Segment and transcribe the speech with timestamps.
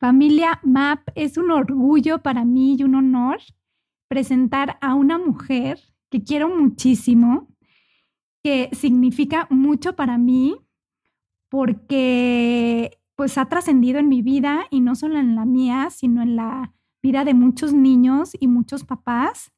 [0.00, 3.38] Familia MAP, es un orgullo para mí y un honor
[4.08, 5.78] presentar a una mujer
[6.10, 7.48] que quiero muchísimo,
[8.42, 10.56] que significa mucho para mí,
[11.50, 16.34] porque pues ha trascendido en mi vida y no solo en la mía, sino en
[16.34, 19.52] la vida de muchos niños y muchos papás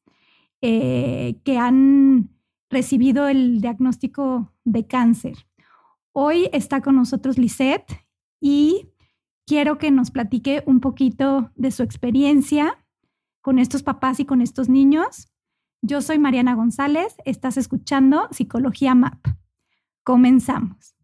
[0.60, 2.30] eh, que han
[2.68, 5.36] recibido el diagnóstico de cáncer.
[6.10, 8.04] Hoy está con nosotros Lisette
[8.40, 8.91] y
[9.46, 12.78] quiero que nos platique un poquito de su experiencia
[13.40, 15.28] con estos papás y con estos niños.
[15.82, 19.26] Yo soy Mariana González, estás escuchando Psicología MAP.
[20.04, 20.94] Comenzamos.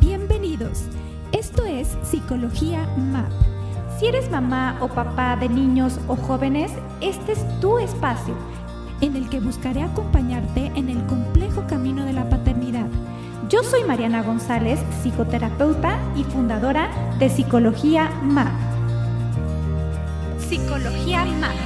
[0.00, 0.84] Bienvenidos.
[1.32, 3.32] Esto es Psicología MAP.
[3.98, 8.36] Si eres mamá o papá de niños o jóvenes, este es tu espacio
[9.00, 10.67] en el que buscaré acompañarte
[13.58, 18.52] yo soy Mariana González, psicoterapeuta y fundadora de Psicología MAP.
[20.38, 21.56] Psicología MAP.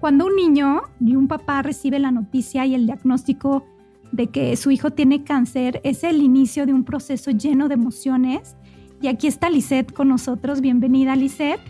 [0.00, 3.77] Cuando un niño y un papá recibe la noticia y el diagnóstico
[4.12, 8.56] de que su hijo tiene cáncer es el inicio de un proceso lleno de emociones.
[9.00, 10.60] Y aquí está Lisette con nosotros.
[10.60, 11.60] Bienvenida, Lisette.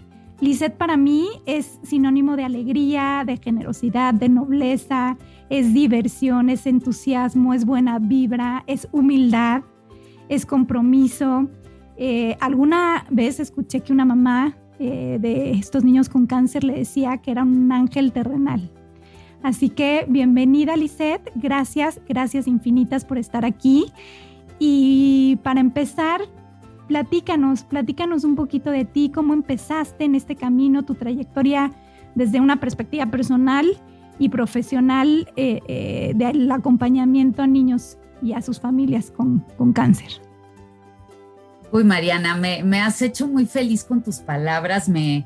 [0.40, 5.18] Lisette para mí es sinónimo de alegría, de generosidad, de nobleza,
[5.50, 9.62] es diversión, es entusiasmo, es buena vibra, es humildad,
[10.28, 11.48] es compromiso.
[11.96, 17.18] Eh, alguna vez escuché que una mamá eh, de estos niños con cáncer le decía
[17.18, 18.70] que era un ángel terrenal.
[19.42, 23.92] Así que bienvenida Lisette, gracias, gracias infinitas por estar aquí.
[24.58, 26.22] Y para empezar,
[26.88, 31.72] platícanos, platícanos un poquito de ti, cómo empezaste en este camino, tu trayectoria
[32.14, 33.66] desde una perspectiva personal
[34.18, 40.08] y profesional eh, eh, del acompañamiento a niños y a sus familias con, cáncer.
[41.70, 44.88] Uy, Mariana, me, me, has hecho muy feliz con tus palabras.
[44.88, 45.24] Me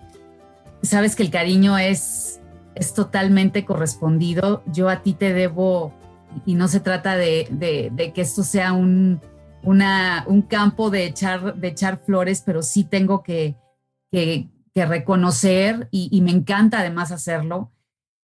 [0.82, 2.41] sabes que el cariño es
[2.74, 4.62] es totalmente correspondido.
[4.66, 5.92] Yo a ti te debo,
[6.46, 9.20] y no se trata de, que esto sea un,
[9.62, 13.56] un campo de echar, de echar flores, pero sí tengo que,
[14.10, 17.72] que, reconocer, y, me encanta además hacerlo,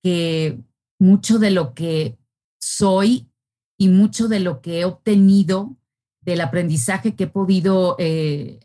[0.02, 0.60] que
[0.98, 2.18] mucho de lo que
[2.58, 3.30] soy
[3.78, 5.76] y mucho de lo que he obtenido
[6.20, 8.60] del aprendizaje que he podido eh,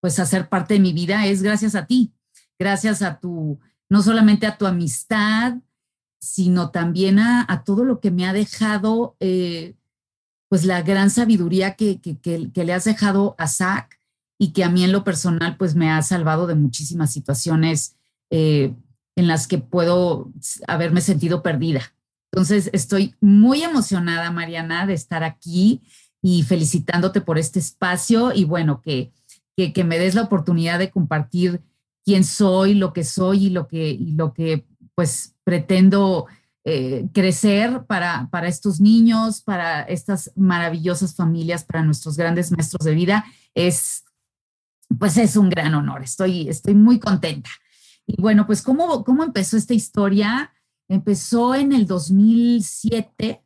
[0.00, 2.12] pues hacer parte de mi vida es gracias a ti,
[2.58, 3.58] gracias a tu
[3.90, 5.56] no solamente a tu amistad,
[6.20, 9.74] sino también a, todo lo que me ha dejado, eh,
[10.48, 12.00] pues la gran sabiduría que,
[12.54, 13.98] le has dejado a Zach
[14.38, 17.96] y que a mí en lo personal, pues me ha salvado de muchísimas situaciones
[18.30, 18.74] eh,
[19.16, 20.32] en las que puedo
[20.68, 21.82] haberme sentido perdida.
[22.32, 25.82] Entonces, estoy muy emocionada, Mariana, de estar aquí
[26.22, 29.12] y felicitándote por este espacio y bueno, que,
[29.56, 31.60] que me des la oportunidad de compartir
[32.04, 36.26] quién soy, lo que soy y lo que, lo que pues pretendo
[36.64, 42.94] eh, crecer para, para estos niños, para estas maravillosas familias, para nuestros grandes maestros de
[42.94, 43.24] vida,
[43.54, 44.04] es
[44.98, 46.02] pues es un gran honor.
[46.02, 47.50] Estoy, estoy muy contenta.
[48.06, 50.52] Y bueno, pues ¿cómo, cómo empezó esta historia?
[50.88, 53.44] Empezó en el 2007,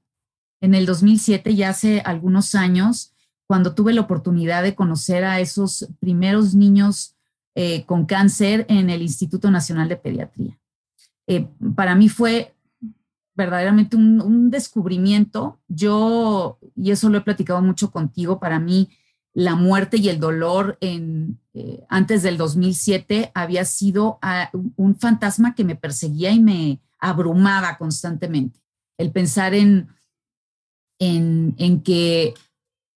[0.63, 3.13] en el 2007, ya hace algunos años,
[3.47, 7.14] cuando tuve la oportunidad de conocer a esos primeros niños
[7.55, 10.59] eh, con cáncer en el Instituto Nacional de Pediatría.
[11.27, 12.55] Eh, para mí fue
[13.35, 15.61] verdaderamente un, descubrimiento.
[15.69, 18.91] Yo, y eso lo he platicado mucho contigo, para mí
[19.33, 25.57] la muerte y el dolor en, eh, antes del 2007 había sido ah, un fantasma
[25.57, 28.61] que me perseguía y me abrumaba constantemente.
[28.97, 29.89] El pensar en,
[30.99, 32.35] en, que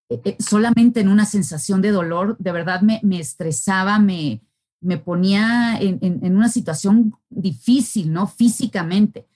[0.09, 4.41] eh, eh, solamente en una sensación de dolor, de verdad me, estresaba, me,
[4.81, 8.27] me ponía en, una situación difícil, ¿no?
[8.27, 9.27] Físicamente.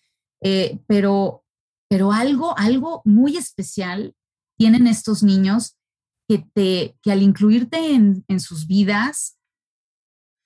[0.86, 1.44] pero,
[1.88, 4.14] pero algo, algo muy especial
[4.56, 5.76] tienen estos niños
[6.28, 9.36] que, te, que al incluirte en, sus vidas,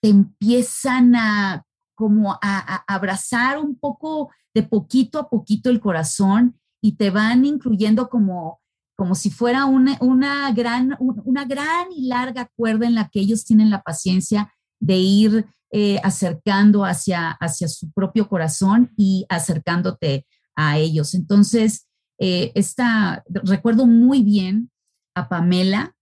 [0.02, 1.64] te empiezan a
[1.94, 8.08] como a, abrazar un poco de poquito a poquito el corazón y te van incluyendo
[8.08, 8.60] como,
[8.96, 13.44] como si fuera una, una, gran, una gran y larga cuerda en la que ellos
[13.44, 20.78] tienen la paciencia de ir eh, acercando hacia, hacia su propio corazón y acercándote a
[20.78, 21.14] ellos.
[21.14, 21.87] Entonces,
[22.19, 24.70] eh, esta, recuerdo muy bien
[25.14, 25.94] a Pamela.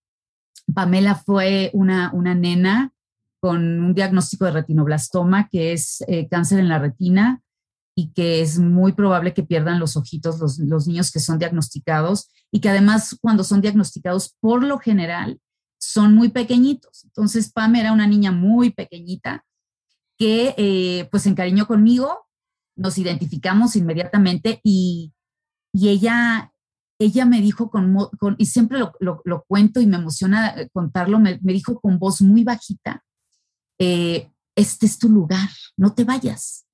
[0.73, 2.93] Pamela fue una, una nena
[3.41, 7.43] con un diagnóstico de retinoblastoma, que es eh, cáncer en la retina
[7.94, 12.31] y que es muy probable que pierdan los ojitos los, los, niños que son diagnosticados
[12.50, 15.38] y que además cuando son diagnosticados por lo general
[15.84, 17.04] son muy pequeñitos.
[17.04, 19.44] Entonces Pam era una niña muy pequeñita
[20.16, 22.26] que eh, pues se encariñó conmigo,
[22.76, 25.12] nos identificamos inmediatamente y,
[25.72, 26.52] y ella
[26.98, 27.96] ella me dijo con,
[28.38, 33.04] y siempre lo, cuento y me emociona eh, contarlo, me, dijo con voz muy bajita,
[33.78, 36.66] eh, este es tu lugar, no te vayas,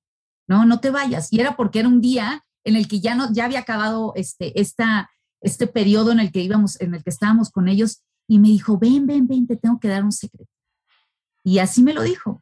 [0.47, 1.31] no, no te vayas.
[1.33, 4.59] Y era porque era un día en el que ya, no, ya había acabado este,
[4.59, 5.09] esta,
[5.41, 8.77] este periodo en el que íbamos, en el que estábamos con ellos, y me dijo,
[8.77, 10.51] ven, ven, ven, te tengo que dar un secreto.
[11.43, 12.41] Y así me lo dijo,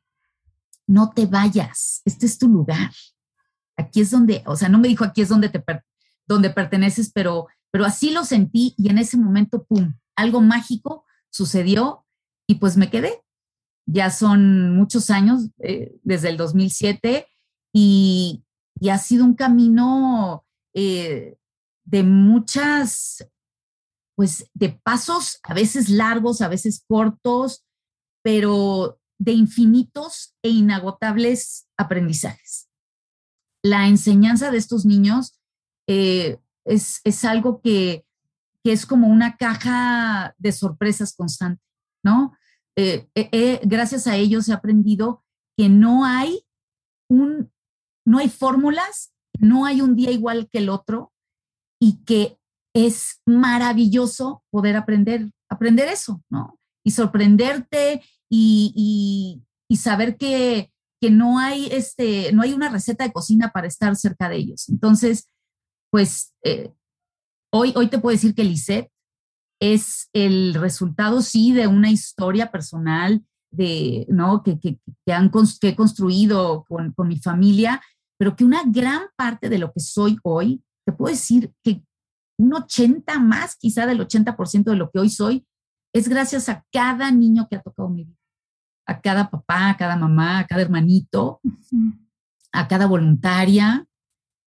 [0.85, 2.91] no te vayas, este es tu lugar.
[3.75, 5.63] Aquí es donde, o sea, no me dijo aquí es donde te
[6.27, 12.05] donde perteneces, pero pero así lo sentí y en ese momento, ¡pum!, algo mágico sucedió
[12.47, 13.21] y pues me quedé.
[13.87, 17.27] Ya son muchos años, eh, desde el 2007,
[17.73, 18.43] y,
[18.89, 21.35] ha sido un camino eh,
[21.83, 23.27] de muchas,
[24.19, 27.65] pues de pasos, a veces largos, a veces cortos,
[28.21, 32.67] pero de infinitos e inagotables aprendizajes.
[33.63, 35.39] La enseñanza de estos niños
[35.87, 38.03] eh, es, algo que,
[38.65, 41.63] es como una caja de sorpresas constante,
[42.03, 42.35] ¿no?
[42.75, 45.23] Eh, eh, gracias a ellos he aprendido
[45.57, 46.45] que no hay
[47.09, 47.53] un,
[48.05, 51.13] no hay fórmulas, no hay un día igual que el otro
[51.81, 52.38] y que
[52.73, 56.59] es maravilloso poder aprender, aprender eso, ¿no?
[56.83, 59.43] Y sorprenderte y,
[59.75, 60.71] saber que,
[61.11, 64.67] no hay este, no hay una receta de cocina para estar cerca de ellos.
[64.69, 65.27] Entonces,
[65.91, 66.71] pues eh,
[67.51, 68.91] hoy, hoy te puedo decir que Lisette
[69.61, 74.43] es el resultado, sí, de una historia personal de, ¿no?
[74.43, 74.79] que, que,
[75.11, 77.81] han, que he construido con, con, mi familia,
[78.17, 81.83] pero que una gran parte de lo que soy hoy, te puedo decir que
[82.39, 85.45] un 80 más, quizá del 80% de lo que hoy soy,
[85.93, 88.17] es gracias a cada niño que ha tocado mi vida,
[88.87, 91.41] a cada papá, a cada mamá, a cada hermanito,
[92.51, 93.85] a cada voluntaria,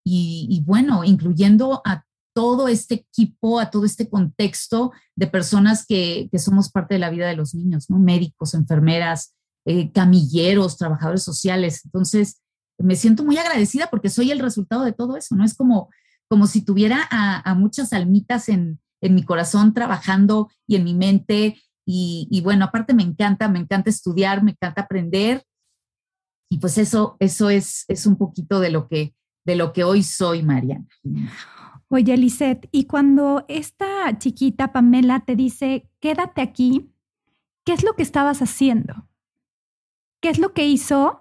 [0.04, 2.04] y, bueno, incluyendo a
[2.34, 7.28] todo este equipo, a todo este contexto de personas que, somos parte de la vida
[7.28, 7.98] de los niños, ¿no?
[7.98, 11.82] Médicos, enfermeras, eh, camilleros, trabajadores sociales.
[11.84, 12.40] Entonces,
[12.78, 15.44] me siento muy agradecida porque soy el resultado de todo eso, ¿no?
[15.44, 15.90] Es como,
[16.32, 21.60] como si tuviera a, muchas almitas en, mi corazón trabajando y en mi mente.
[21.84, 25.42] Y, y, bueno, aparte me encanta, me encanta estudiar, me encanta aprender.
[26.50, 30.02] Y pues eso, eso es, es un poquito de lo que, de lo que hoy
[30.02, 30.86] soy, Mariana.
[31.88, 36.94] Oye, Lisette, y cuando esta chiquita Pamela te dice, quédate aquí,
[37.66, 39.06] ¿qué es lo que estabas haciendo?
[40.22, 41.20] ¿Qué es lo que hizo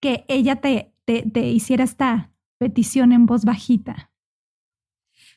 [0.00, 4.12] que ella te, te, hiciera esta petición en voz bajita?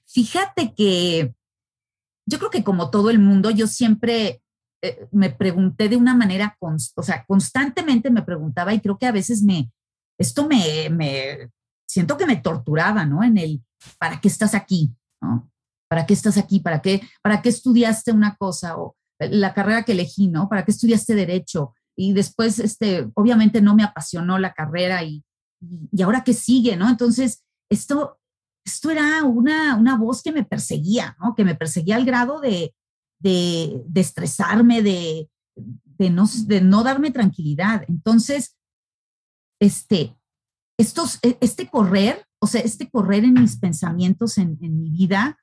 [0.08, 1.34] Fíjate que
[2.28, 4.42] yo creo que como todo el mundo, yo siempre
[4.82, 9.12] eh, me pregunté de una manera, o sea, constantemente me preguntaba y creo que a
[9.12, 9.72] veces me,
[10.18, 11.50] esto me, me
[11.88, 13.24] siento que me torturaba, ¿no?
[13.24, 13.64] En el,
[13.98, 14.94] ¿para qué estás aquí?
[15.22, 15.50] ¿no?
[15.90, 16.60] ¿Para qué estás aquí?
[16.60, 18.78] ¿Para qué, ¿Para qué estudiaste una cosa?
[18.78, 20.50] O la carrera que elegí, ¿no?
[20.50, 21.74] ¿Para qué estudiaste derecho?
[21.96, 25.24] Y después, este, obviamente no me apasionó la carrera y,
[25.92, 26.90] y, ahora qué sigue, ¿no?
[26.90, 28.20] Entonces, esto,
[28.68, 31.34] esto era una, una voz que me perseguía, ¿no?
[31.36, 32.76] Que me perseguía al grado de,
[33.20, 37.86] de, de estresarme, de, de, no, de no darme tranquilidad.
[37.88, 38.58] Entonces,
[39.62, 40.18] este,
[40.78, 45.40] estos, e, este correr, o sea, este correr en mis pensamientos, en, mi vida,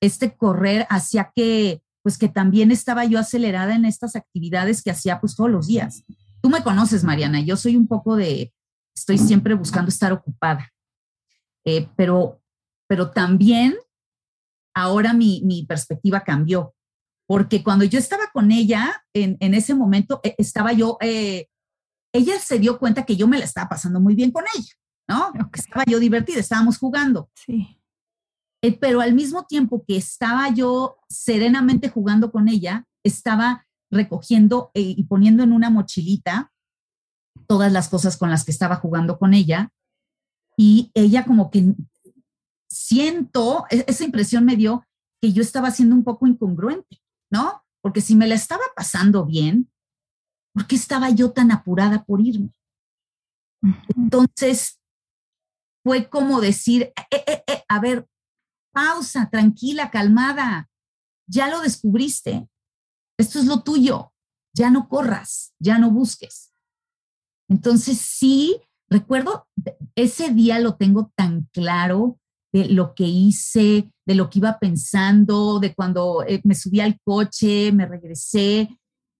[0.00, 5.20] este correr hacia que pues que también estaba yo acelerada en estas actividades que hacía
[5.20, 6.02] pues todos los días.
[6.40, 8.52] Tú me conoces, Mariana, yo soy un poco de,
[8.92, 10.72] estoy siempre buscando estar ocupada,
[11.64, 12.41] eh, pero,
[12.92, 13.74] pero también
[14.76, 16.74] ahora mi, mi, perspectiva cambió,
[17.26, 21.48] porque cuando yo estaba con ella, en, en ese momento eh, estaba yo, eh,
[22.12, 24.74] ella se dio cuenta que yo me la estaba pasando muy bien con ella,
[25.08, 25.32] ¿no?
[25.50, 27.30] Que estaba yo divertida, estábamos jugando.
[27.34, 27.80] Sí.
[28.62, 34.82] Eh, pero al mismo tiempo que estaba yo serenamente jugando con ella, estaba recogiendo eh,
[34.98, 36.52] y poniendo en una mochilita
[37.46, 39.70] todas las cosas con las que estaba jugando con ella.
[40.58, 41.74] Y ella como que
[42.82, 44.86] siento, e-, esa impresión me dio
[45.20, 47.64] que yo estaba siendo un poco incongruente, ¿no?
[47.80, 49.70] Porque si me la estaba pasando bien,
[50.54, 52.52] ¿por qué estaba yo tan apurada por irme?
[53.96, 54.80] Entonces,
[55.84, 58.08] fue como decir, eh, a ver,
[58.72, 60.68] pausa, tranquila, calmada.
[61.28, 62.48] Ya lo descubriste.
[63.18, 64.12] Esto es lo tuyo.
[64.54, 66.52] Ya no corras, ya no busques.
[67.48, 69.48] Entonces, sí, recuerdo,
[69.94, 72.18] ese día lo tengo tan claro
[72.52, 77.00] de lo que hice, de lo que iba pensando, de cuando eh, me subí al
[77.02, 78.68] coche, me regresé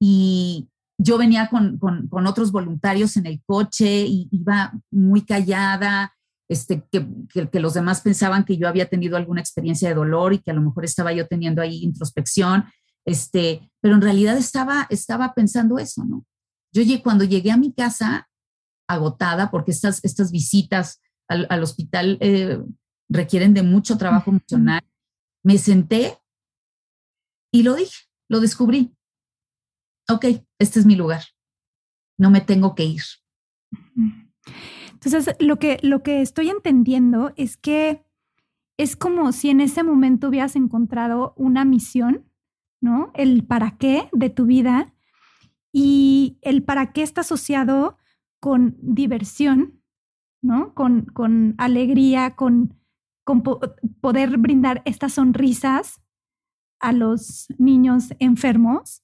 [0.01, 6.15] y yo venía con, con, otros voluntarios en el coche y iba muy callada,
[6.49, 7.07] este, que,
[7.51, 10.55] que, los demás pensaban que yo había tenido alguna experiencia de dolor y que a
[10.55, 12.67] lo mejor estaba yo teniendo ahí introspección,
[13.05, 16.25] este, pero en realidad estaba, estaba pensando eso, ¿no?
[16.73, 18.29] Yo cuando llegué a mi casa
[18.89, 22.61] agotada, porque estas, estas visitas al, al hospital eh,
[23.13, 24.83] requieren de mucho trabajo emocional,
[25.45, 26.19] me senté
[27.53, 28.97] y lo dije, lo descubrí.
[30.09, 30.27] Ok,
[30.59, 31.23] este es mi lugar,
[32.19, 33.03] no me tengo que ir.
[34.93, 38.05] Entonces, lo que, lo que estoy entendiendo es que
[38.79, 42.25] es como si en ese momento hubieras encontrado una misión,
[42.81, 43.11] ¿no?
[43.15, 44.95] El para qué de tu vida
[45.73, 47.99] y el para qué está asociado
[48.41, 49.81] con diversión,
[50.43, 50.75] ¿no?
[50.75, 52.82] Con, con alegría, con,
[53.25, 56.03] con poder brindar estas sonrisas
[56.81, 59.03] a los niños enfermos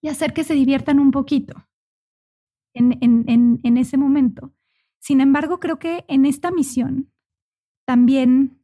[0.00, 1.66] y hacer que se diviertan un poquito
[2.74, 4.54] en, en, en ese momento.
[4.98, 7.12] Sin embargo, creo que en esta misión
[7.84, 8.62] también,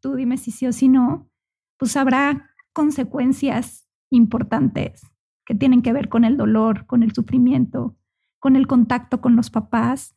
[0.00, 1.30] tú dime si sí o si no,
[1.78, 5.02] pues habrá consecuencias importantes
[5.44, 7.96] que tienen que ver con el dolor, con el sufrimiento,
[8.38, 10.14] con el contacto con los papás.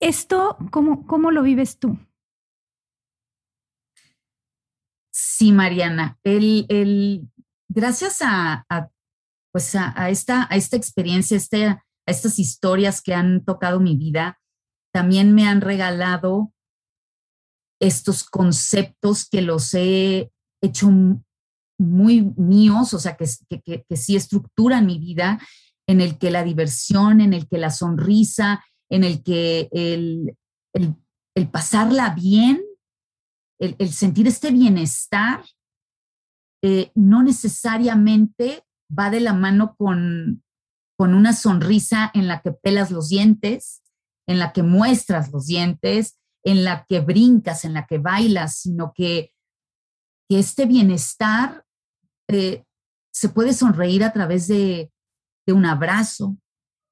[0.00, 1.98] ¿Esto cómo, cómo lo vives tú?
[5.12, 6.18] Sí, Mariana.
[6.24, 7.28] El, el,
[7.68, 8.66] gracias a,
[9.52, 14.38] pues a, esta, a esta experiencia, este estas historias que han tocado mi vida,
[14.92, 16.52] también me han regalado
[17.80, 20.30] estos conceptos que los he
[20.62, 20.90] hecho
[21.78, 23.26] muy míos, o sea, que,
[23.64, 25.40] que, que, sí estructuran mi vida,
[25.86, 30.36] en el que la diversión, en el que la sonrisa, en el que el,
[30.74, 32.62] el, pasarla bien,
[33.58, 35.44] el, el, sentir este bienestar,
[36.62, 38.64] eh, no necesariamente
[38.96, 40.42] va de la mano con,
[40.96, 43.82] con una sonrisa en la que pelas los dientes,
[44.26, 48.92] en la que muestras los dientes, en la que brincas, en la que bailas, sino
[48.94, 49.30] que,
[50.30, 51.64] este bienestar
[52.28, 52.64] eh,
[53.12, 54.90] se puede sonreír a través de,
[55.46, 56.36] un abrazo,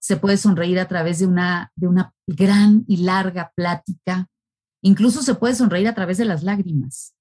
[0.03, 4.29] se puede sonreír a través de una, de una gran y larga plática,
[4.83, 7.15] incluso se puede sonreír a través de las lágrimas,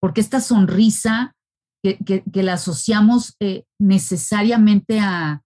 [0.00, 1.34] porque esta sonrisa
[1.82, 5.42] que, la asociamos eh, necesariamente a,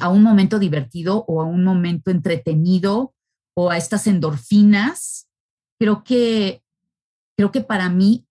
[0.00, 3.14] a un momento divertido o a un momento entretenido
[3.56, 5.28] o a estas endorfinas.
[5.78, 6.62] Creo que,
[7.36, 8.26] creo que para mí,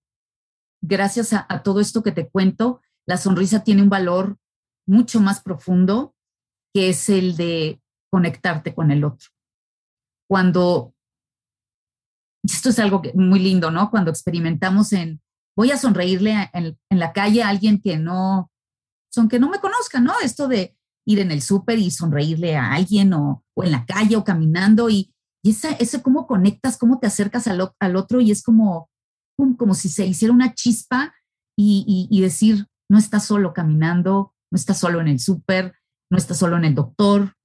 [0.82, 4.38] gracias a, todo esto que te cuento, la sonrisa tiene un valor
[4.86, 6.14] mucho más profundo,
[6.74, 9.28] que es el de conectarte con el otro.
[10.28, 10.94] Cuando,
[12.42, 13.90] esto es algo muy lindo, ¿no?
[13.90, 15.20] Cuando experimentamos en,
[15.56, 18.50] voy a sonreírle en, en la calle a alguien que no,
[19.12, 20.14] son que no me conozca, ¿no?
[20.22, 20.76] Esto de,
[21.10, 25.12] ir en el súper y sonreírle a alguien o, en la calle o caminando y,
[25.42, 28.90] y esa, ese cómo conectas, cómo te acercas al, al otro y es como,
[29.58, 31.14] como si se hiciera una chispa
[31.58, 35.74] y, y, decir, no estás solo caminando, no estás solo en el súper,
[36.10, 37.36] no estás solo en el doctor,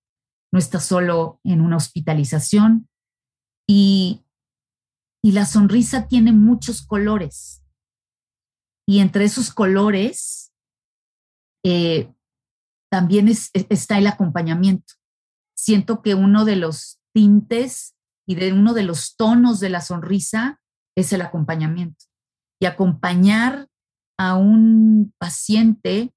[0.52, 2.90] no estás solo en una hospitalización.
[3.68, 4.26] Y,
[5.24, 7.64] y la sonrisa tiene muchos colores.
[8.88, 10.54] Y entre esos colores,
[11.64, 12.14] eh,
[12.92, 13.36] también e,
[13.70, 14.94] está el acompañamiento.
[15.58, 17.96] Siento que uno de los tintes
[18.28, 20.62] y de uno de los tonos de la sonrisa
[20.96, 22.06] es el acompañamiento.
[22.62, 23.68] Y acompañar
[24.18, 26.14] a un paciente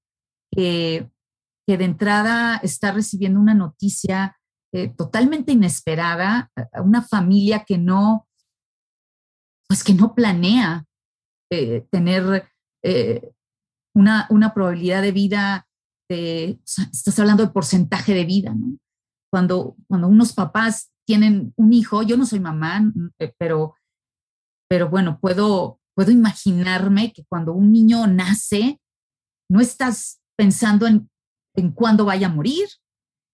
[0.51, 1.09] que,
[1.69, 4.35] que de entrada está recibiendo una noticia
[4.73, 6.49] eh, totalmente inesperada,
[6.83, 8.27] una familia que no,
[9.67, 10.83] pues que no planea
[11.51, 12.49] eh, tener
[12.83, 13.21] eh,
[13.95, 15.67] una, una, probabilidad de vida,
[16.09, 18.75] de, estás hablando de porcentaje de vida, ¿no?
[19.31, 22.81] Cuando, cuando unos papás tienen un hijo, yo no soy mamá,
[23.37, 23.75] pero,
[24.67, 28.81] pero bueno, puedo, puedo imaginarme que cuando un niño nace,
[29.51, 31.08] no estás pensando en,
[31.59, 32.67] en cuándo vaya a morir,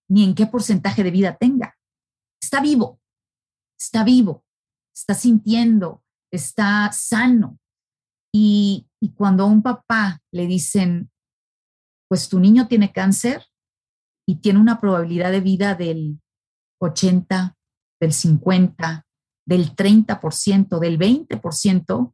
[0.09, 1.77] ni en qué porcentaje de vida tenga.
[2.41, 2.99] Está vivo,
[3.79, 4.43] está vivo,
[4.95, 7.59] está sintiendo, está sano.
[8.33, 11.09] Y, y cuando a un papá le dicen,
[12.07, 13.45] pues tu niño tiene cáncer
[14.27, 16.19] y tiene una probabilidad de vida del
[16.81, 17.55] 80,
[17.99, 19.05] del 50,
[19.45, 22.13] del 30%, del 20%,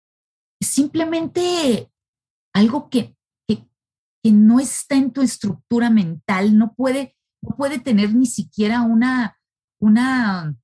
[0.65, 1.91] Simplemente
[2.53, 3.15] algo que,
[3.47, 3.67] que,
[4.23, 9.37] que, no está en tu estructura mental, no puede, no puede tener ni siquiera una,
[9.79, 10.55] una,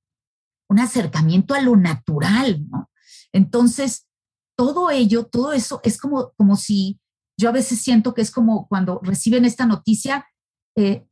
[0.68, 2.90] un acercamiento a lo natural, ¿no?
[3.32, 4.06] Entonces,
[4.56, 7.00] todo ello, todo eso es como, como si
[7.38, 10.26] yo a veces siento que es como cuando reciben esta noticia,
[10.76, 11.06] eh,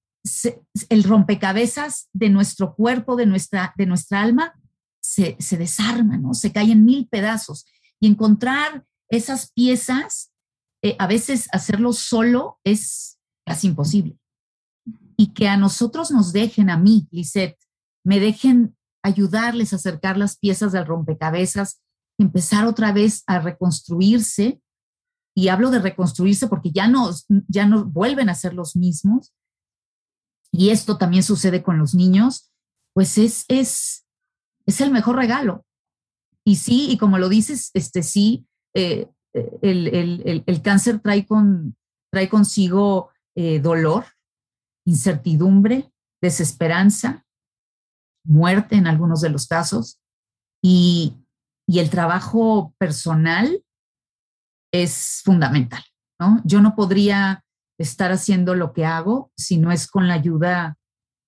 [0.88, 4.55] el rompecabezas de nuestro cuerpo, de nuestra, de nuestra alma,
[5.01, 6.35] se, se desarma, ¿no?
[6.35, 7.64] Se cae en mil pedazos
[8.00, 10.32] y encontrar esas piezas,
[10.82, 14.18] eh, a veces hacerlo solo es casi imposible.
[15.16, 17.59] Y que a nosotros nos dejen, a mí, Lisette,
[18.04, 21.80] me dejen ayudarles a acercar las piezas del rompecabezas,
[22.18, 24.61] empezar otra vez a reconstruirse.
[25.35, 27.11] Y hablo de reconstruirse porque ya no,
[27.48, 29.35] ya no vuelven a ser los mismos.
[30.50, 32.50] Y esto también sucede con los niños,
[32.94, 34.06] pues es, es,
[34.64, 35.66] es el mejor regalo.
[36.46, 39.09] Y sí, y como lo dices, este sí, eh,
[39.62, 41.76] el, el, el, cáncer trae, con,
[42.12, 44.04] trae consigo eh, dolor,
[44.87, 47.26] incertidumbre, desesperanza,
[48.24, 50.00] muerte en algunos de los casos,
[50.62, 51.16] y,
[51.68, 53.64] y el trabajo personal
[54.72, 55.82] es fundamental.
[56.20, 56.40] ¿no?
[56.44, 57.44] Yo no podría
[57.78, 60.78] estar haciendo lo que hago si no es con la ayuda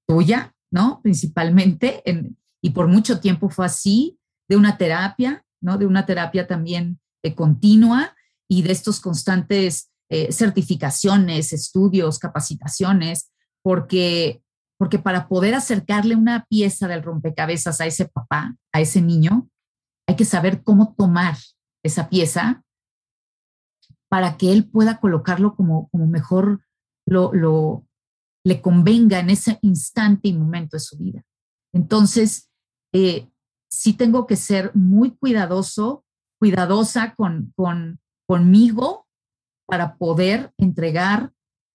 [0.06, 1.00] tuya, ¿no?
[1.02, 4.17] Principalmente, en, y por mucho tiempo fue así,
[4.48, 5.78] de una terapia, ¿no?
[5.78, 8.14] De una terapia también eh, continua
[8.48, 13.30] y de estos constantes eh, certificaciones, estudios, capacitaciones,
[13.62, 14.42] porque,
[14.78, 19.50] porque para poder acercarle una pieza del rompecabezas a ese papá, a ese niño,
[20.06, 21.36] hay que saber cómo tomar
[21.84, 22.62] esa pieza
[24.08, 26.62] para que él pueda colocarlo como, como mejor
[27.06, 27.86] lo, lo,
[28.44, 31.22] le convenga en ese instante y momento de su vida.
[31.74, 32.50] Entonces,
[32.94, 33.28] eh,
[33.68, 36.04] sí tengo que ser muy cuidadoso,
[36.40, 39.06] cuidadosa con, con, conmigo
[39.66, 41.32] para poder entregar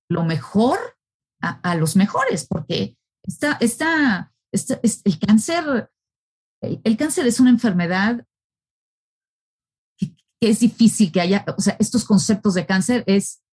[0.09, 0.79] lo mejor
[1.41, 5.89] a, los mejores, porque el cáncer,
[6.61, 8.25] el, cáncer es una enfermedad
[9.97, 13.43] que, es difícil que haya, o sea, estos conceptos de cáncer es,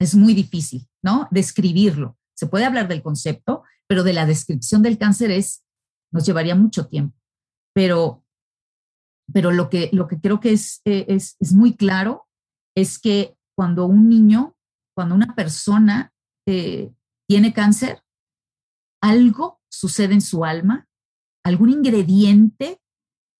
[0.00, 1.28] es muy difícil, ¿no?
[1.30, 2.16] Describirlo.
[2.34, 5.64] Se puede hablar del concepto, pero de la descripción del cáncer es,
[6.10, 7.23] nos llevaría mucho tiempo
[7.74, 8.24] pero,
[9.32, 12.26] pero lo, que, lo que creo que es, eh, es, es muy claro
[12.76, 14.56] es que cuando un niño,
[14.96, 16.12] cuando una persona
[16.46, 16.92] eh,
[17.28, 18.02] tiene cáncer,
[19.02, 20.86] algo sucede en su alma,
[21.44, 22.80] algún ingrediente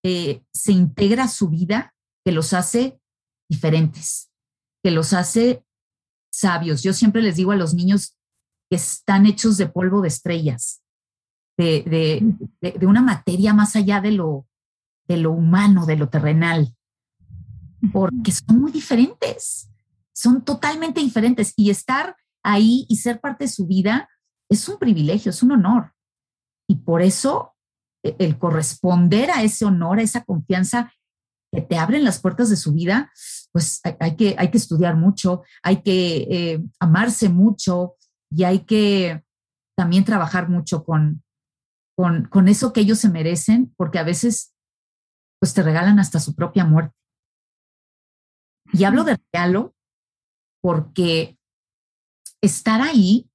[0.04, 1.94] eh, se integra a su vida
[2.24, 3.00] que los hace
[3.50, 4.30] diferentes,
[4.84, 5.64] que los hace
[6.32, 6.82] sabios.
[6.82, 8.16] Yo siempre les digo a los niños
[8.70, 10.83] que están hechos de polvo de estrellas,
[11.56, 12.22] de,
[12.60, 14.46] de, una materia más allá de lo,
[15.06, 16.74] de lo humano, de lo terrenal,
[17.92, 19.70] porque son muy diferentes.
[20.12, 24.08] son totalmente diferentes y estar ahí y ser parte de su vida
[24.48, 25.92] es un privilegio, es un honor.
[26.68, 27.54] Y por eso
[28.02, 30.92] e, el corresponder a ese honor, a esa confianza
[31.52, 33.10] que te abren las puertas de su vida,
[33.52, 37.94] pues hay, que, hay que estudiar mucho, hay que eh, amarse mucho
[38.30, 39.22] y hay que
[39.76, 41.23] también trabajar mucho con,
[41.96, 44.54] con, con eso que ellos se merecen, porque a veces
[45.40, 46.96] pues te regalan hasta su propia muerte.
[48.72, 49.74] Y hablo de regalo
[50.62, 51.38] porque
[52.40, 53.30] estar ahí,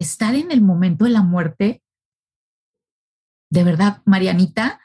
[0.00, 1.82] estar en el momento de la muerte,
[3.50, 4.80] de verdad, Marianita,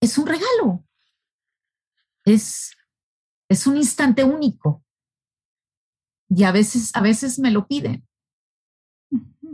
[0.00, 0.84] es un regalo.
[2.24, 2.76] Es,
[3.48, 4.84] es un instante único.
[6.28, 8.07] Y a veces, a veces me lo piden.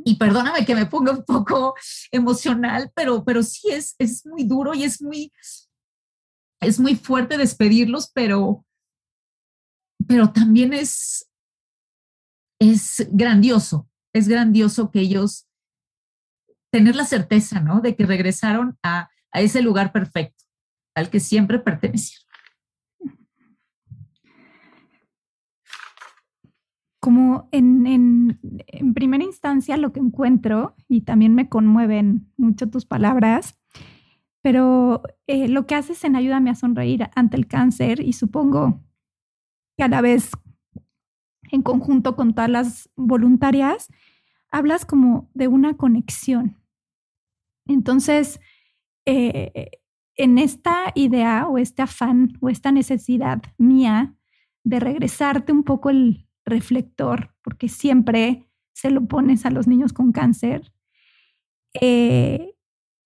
[0.05, 1.75] Y perdóname que me ponga un poco
[2.13, 5.33] emocional, pero, pero sí es, es muy duro y es muy,
[6.61, 8.65] es muy fuerte despedirlos, pero,
[10.07, 11.31] pero también es,
[12.61, 15.47] es grandioso, es grandioso que ellos
[16.71, 17.81] tener la certeza, ¿no?
[17.81, 20.45] De que regresaron a, a ese lugar perfecto
[20.95, 22.24] al que siempre pertenecieron.
[27.05, 32.87] Como en, en, en, primera instancia lo que encuentro, y también me conmueven mucho tus
[32.87, 33.61] palabras,
[34.41, 38.81] pero eh, lo que haces en Ayúdame a Sonreír ante el cáncer, y supongo
[39.77, 40.31] que a la vez
[41.51, 43.89] en conjunto con todas las voluntarias,
[44.51, 46.57] hablas como de una conexión.
[47.67, 48.41] Entonces,
[49.05, 49.83] eh,
[50.17, 54.15] en esta idea o este afán o esta necesidad mía
[54.63, 60.13] de regresarte un poco el reflector, porque siempre se lo pones a los niños con
[60.13, 60.73] cáncer,
[61.81, 62.57] eh,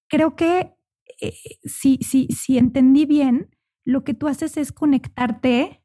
[0.09, 0.74] creo que
[1.20, 5.83] eh, si, si, si entendí bien, lo que tú haces es conectarte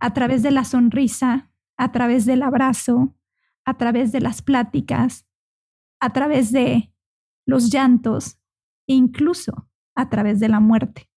[0.00, 3.16] a través de la sonrisa, a través del abrazo,
[3.64, 5.26] a través de las pláticas,
[6.00, 6.92] a través de
[7.46, 8.38] los llantos
[8.86, 11.10] e incluso a través de la muerte.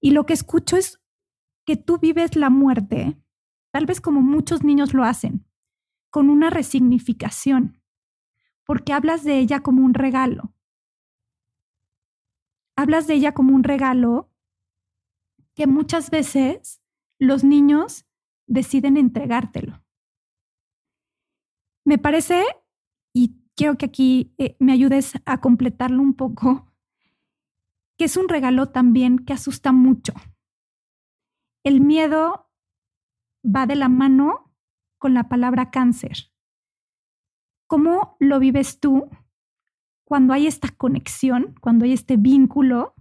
[0.00, 1.00] Y lo que escucho es
[1.64, 3.20] que tú vives la muerte,
[3.70, 5.46] tal vez como muchos niños lo hacen,
[6.10, 7.82] con una resignificación,
[8.64, 10.54] porque hablas de ella como un regalo.
[12.76, 14.30] Hablas de ella como un regalo
[15.54, 16.80] que muchas veces
[17.18, 18.06] los niños
[18.46, 19.82] deciden entregártelo.
[21.84, 22.44] Me parece,
[23.12, 26.70] y quiero que aquí eh, me ayudes a completarlo un poco,
[27.96, 30.12] que es un regalo también que asusta mucho.
[31.64, 32.47] El miedo
[33.54, 34.54] va de la mano
[34.98, 36.32] con la palabra cáncer.
[37.66, 39.10] ¿Cómo lo vives tú
[40.04, 42.94] cuando hay esta conexión, cuando hay este vínculo?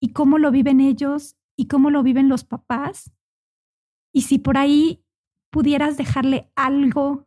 [0.00, 3.12] ¿Y cómo lo viven ellos y cómo lo viven los papás?
[4.12, 5.04] Y si por ahí
[5.50, 7.26] pudieras dejarle algo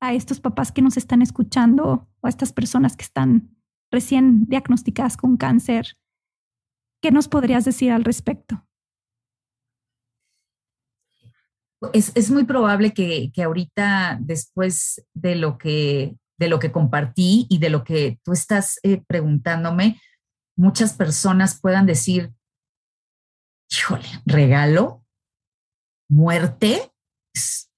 [0.00, 3.56] a estos papás que nos están escuchando o a estas personas que están
[3.90, 5.96] recién diagnosticadas con cáncer,
[7.00, 8.67] ¿qué nos podrías decir al respecto?
[11.92, 17.70] Es, muy probable que, ahorita, después de lo, que, de lo que compartí y de
[17.70, 20.00] lo que tú estás eh, preguntándome,
[20.56, 22.32] muchas personas puedan decir,
[23.70, 25.04] híjole, regalo,
[26.10, 26.92] muerte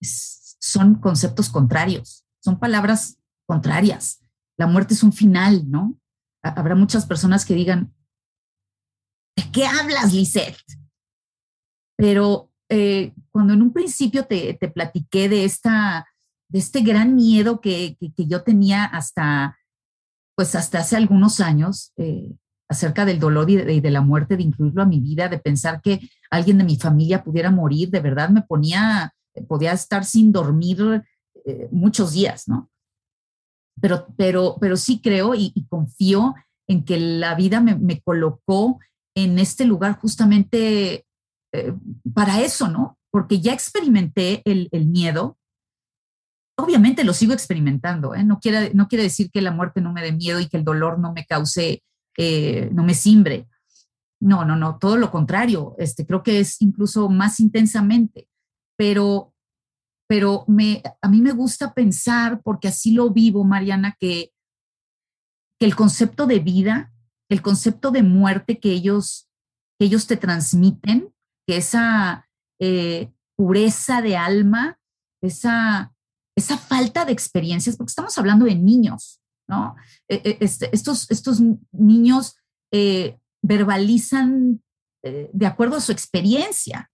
[0.00, 4.24] son conceptos contrarios, son palabras contrarias.
[4.56, 5.98] La muerte es un final, ¿no?
[6.42, 7.94] Habrá muchas personas que digan,
[9.36, 10.62] ¿de qué hablas, Lisette?
[11.96, 16.06] Pero eh, cuando en un principio te, platiqué de, esta,
[16.48, 19.58] de este gran miedo que, yo tenía hasta,
[20.36, 22.30] pues hasta hace algunos años, eh,
[22.68, 26.00] acerca del dolor y de, la muerte, de incluirlo a mi vida, de pensar que
[26.30, 29.12] alguien de mi familia pudiera morir, de verdad me ponía,
[29.48, 31.02] podía estar sin dormir
[31.44, 32.70] eh, muchos días, ¿no?
[33.80, 36.36] Pero, pero, pero sí creo y, confío
[36.68, 38.78] en que la vida me, colocó
[39.16, 41.04] en este lugar justamente
[41.52, 41.74] eh,
[42.14, 42.98] para eso, ¿no?
[43.10, 45.38] Porque ya experimenté el, miedo.
[46.56, 48.24] Obviamente lo sigo experimentando, ¿eh?
[48.24, 50.64] No quiere, no quiere decir que la muerte no me dé miedo y que el
[50.64, 51.82] dolor no me cause
[52.16, 53.48] eh, no me simbre.
[54.20, 55.74] No, no, no, todo lo contrario.
[55.78, 58.28] Este, creo que es incluso más intensamente,
[58.76, 59.32] pero,
[60.06, 60.44] pero
[61.00, 64.32] a mí me gusta pensar, porque así lo vivo, Mariana, que,
[65.58, 66.92] que el concepto de vida,
[67.30, 69.30] el concepto de muerte que ellos,
[69.78, 71.14] que ellos te transmiten,
[71.56, 72.28] esa
[72.60, 74.78] eh, pureza de alma,
[75.22, 75.94] esa,
[76.36, 79.76] esa falta de experiencias, porque estamos hablando de niños, ¿no?
[80.08, 81.40] E, e, este, estos, estos
[81.72, 82.36] niños
[82.72, 84.62] eh, verbalizan
[85.02, 86.90] eh, de acuerdo a su experiencia.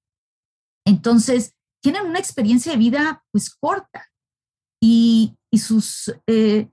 [0.86, 4.06] Entonces, tienen una experiencia de vida pues corta
[4.80, 5.36] y,
[6.26, 6.68] eh,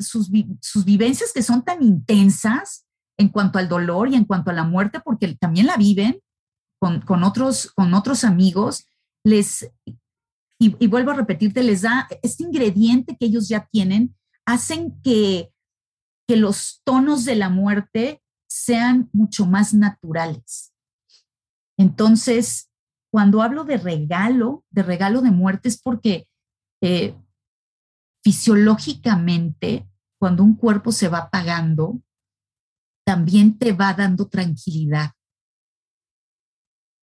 [0.00, 0.30] sus,
[0.60, 2.83] sus vivencias que son tan intensas
[3.18, 6.20] en cuanto al dolor y en cuanto a la muerte, porque también la viven
[6.80, 8.86] con, con otros, con otros amigos,
[9.24, 9.70] les,
[10.58, 15.50] y, vuelvo a repetirte, les da este ingrediente que ellos ya tienen, hacen que,
[16.26, 20.72] que los tonos de la muerte sean mucho más naturales.
[21.76, 22.70] Entonces,
[23.10, 26.28] cuando hablo de regalo, de regalo de muerte, es porque
[26.82, 27.16] eh,
[28.22, 32.00] fisiológicamente, cuando un cuerpo se va apagando,
[33.04, 35.12] también te va dando tranquilidad.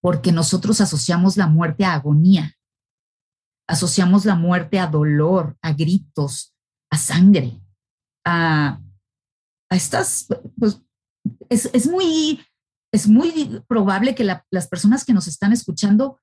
[0.02, 2.56] Porque nosotros asociamos la muerte a agonía,
[3.68, 6.56] asociamos la muerte a dolor, a gritos,
[6.92, 7.62] a sangre,
[8.26, 8.82] a,
[9.70, 10.82] estas, pues,
[11.50, 12.44] es, muy,
[12.92, 16.20] es muy probable que las personas que nos están escuchando,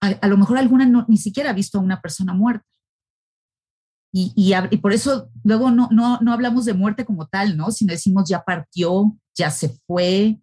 [0.00, 2.66] a, lo mejor alguna ni siquiera ha visto a una persona muerta.
[4.18, 7.70] Y, por eso luego no, no, no, hablamos de muerte como tal, ¿no?
[7.70, 10.40] Sino decimos ya partió, ya se fue,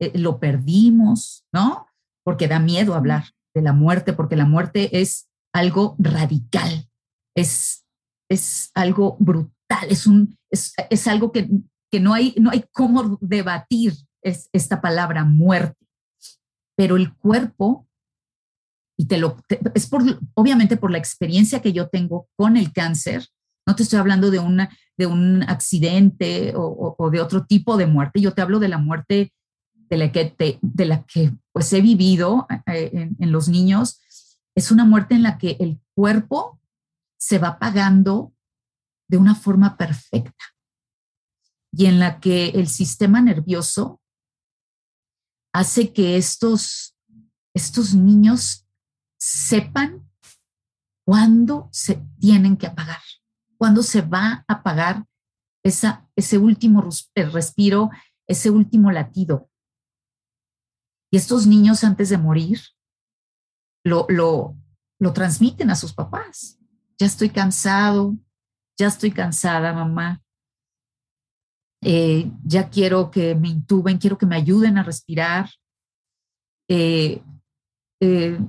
[0.00, 1.86] eh, lo perdimos, ¿no?
[2.24, 6.88] Porque da miedo hablar de la muerte, porque la muerte es algo radical,
[7.36, 7.84] es,
[8.30, 11.50] es algo brutal, es, un, es, es algo que
[11.92, 15.86] que no hay, no hay cómo debatir es, esta palabra muerte,
[16.74, 17.86] pero el cuerpo,
[18.96, 19.36] y te lo,
[19.74, 20.02] es por,
[20.34, 23.26] obviamente por la experiencia que yo tengo con el cáncer,
[23.66, 28.20] no te estoy hablando de, una, de un accidente o, de otro tipo de muerte,
[28.20, 29.32] yo te hablo de la muerte
[29.74, 34.00] de la que, de la que pues he vivido eh, en, en los niños,
[34.54, 36.60] es una muerte en la que el cuerpo
[37.18, 38.34] se va apagando
[39.08, 40.44] de una forma perfecta
[41.72, 44.00] y en la que el sistema nervioso
[45.52, 46.96] hace que estos,
[47.54, 48.66] estos niños
[49.24, 50.10] sepan
[51.06, 53.00] cuándo se tienen que apagar,
[53.56, 55.06] cuándo se va a apagar
[55.64, 57.90] esa, ese último respiro,
[58.26, 59.48] ese último latido.
[61.12, 62.62] Y estos niños antes de morir
[63.84, 64.56] lo, lo,
[64.98, 66.58] lo transmiten a sus papás.
[66.98, 68.16] Ya estoy cansado,
[68.76, 70.20] ya estoy cansada, mamá.
[71.80, 75.48] Eh, ya quiero que me intuben, quiero que me ayuden a respirar.
[76.68, 77.22] Eh,
[78.00, 78.40] eh,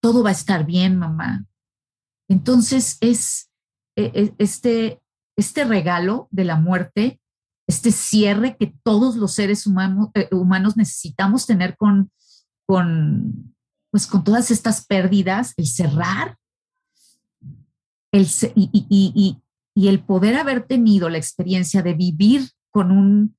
[0.00, 1.46] todo va a estar bien, mamá.
[2.28, 3.50] Entonces es
[3.96, 5.00] este,
[5.36, 7.20] este regalo de la muerte,
[7.66, 12.10] este cierre que todos los seres humanos, humanos necesitamos tener con,
[12.66, 13.54] con,
[13.90, 16.36] pues con todas estas pérdidas, el cerrar,
[18.12, 19.40] el, y,
[19.74, 23.36] y el poder haber tenido la experiencia de vivir con un,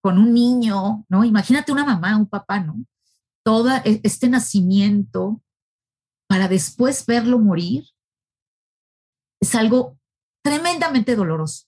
[0.00, 1.24] con un niño, ¿no?
[1.24, 2.84] Imagínate una mamá, un papá, ¿no?
[3.42, 5.42] Todo e, este nacimiento
[6.28, 7.84] para después verlo morir
[9.40, 9.98] es algo
[10.42, 11.66] tremendamente doloroso.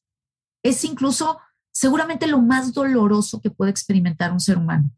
[0.65, 1.39] Es incluso
[1.73, 4.91] seguramente lo más doloroso que puede experimentar un ser humano,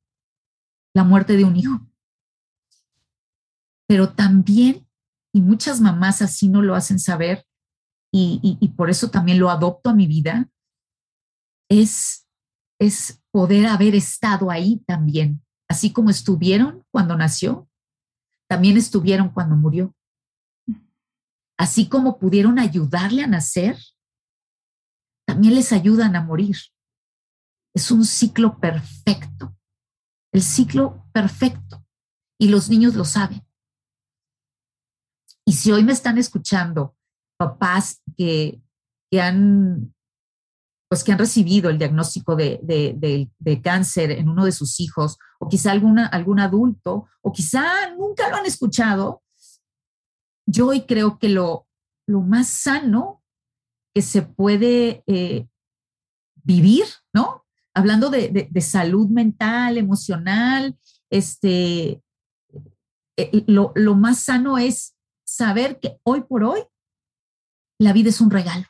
[0.94, 1.80] la muerte de un hijo.
[3.88, 4.88] Pero también,
[5.34, 7.44] y muchas mamás así no lo hacen saber,
[8.12, 10.48] y, por eso también lo adopto a mi vida,
[11.68, 12.26] es,
[12.80, 17.67] es poder haber estado ahí también, así como estuvieron cuando nació,
[18.48, 19.94] también estuvieron cuando murió.
[21.58, 23.76] Así como pudieron ayudarle a nacer,
[25.26, 26.56] también les ayudan a morir.
[27.74, 29.56] Es un ciclo perfecto,
[30.32, 31.84] el ciclo perfecto.
[32.40, 33.44] Y los niños lo saben.
[35.44, 36.96] Y si hoy me están escuchando
[37.36, 38.62] papás que,
[39.10, 39.92] que han
[40.88, 43.30] pues que han recibido el diagnóstico de,
[43.62, 48.36] cáncer en uno de sus hijos, o quizá alguna, algún adulto, o quizá nunca lo
[48.36, 49.22] han escuchado,
[50.46, 51.66] yo hoy creo que lo,
[52.06, 53.22] lo más sano
[53.94, 55.46] que se puede eh,
[56.42, 57.44] vivir, ¿no?
[57.74, 60.76] Hablando de, salud mental, emocional,
[61.10, 62.02] este,
[63.16, 66.62] eh, lo, lo más sano es saber que hoy por hoy
[67.78, 68.64] la vida es un regalo.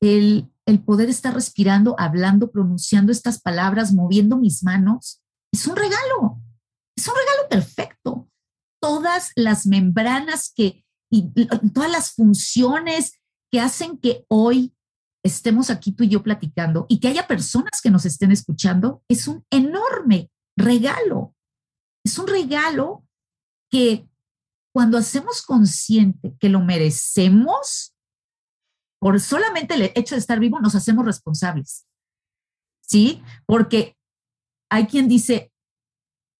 [0.00, 5.22] El, el poder estar respirando, hablando, pronunciando estas palabras, moviendo mis manos,
[5.52, 6.40] es un regalo,
[6.96, 8.28] es un regalo perfecto.
[8.80, 10.84] Todas las membranas que,
[11.74, 13.20] todas las funciones
[13.50, 14.74] que hacen que hoy
[15.24, 19.28] estemos aquí tú y yo platicando y que haya personas que nos estén escuchando, es
[19.28, 21.34] un enorme regalo.
[22.04, 23.04] Es un regalo
[23.70, 24.08] que
[24.74, 27.94] cuando hacemos consciente que lo merecemos,
[29.02, 31.88] por solamente el hecho de estar vivo nos hacemos responsables.
[32.86, 33.20] ¿Sí?
[33.46, 33.96] Porque
[34.70, 35.52] hay quien dice,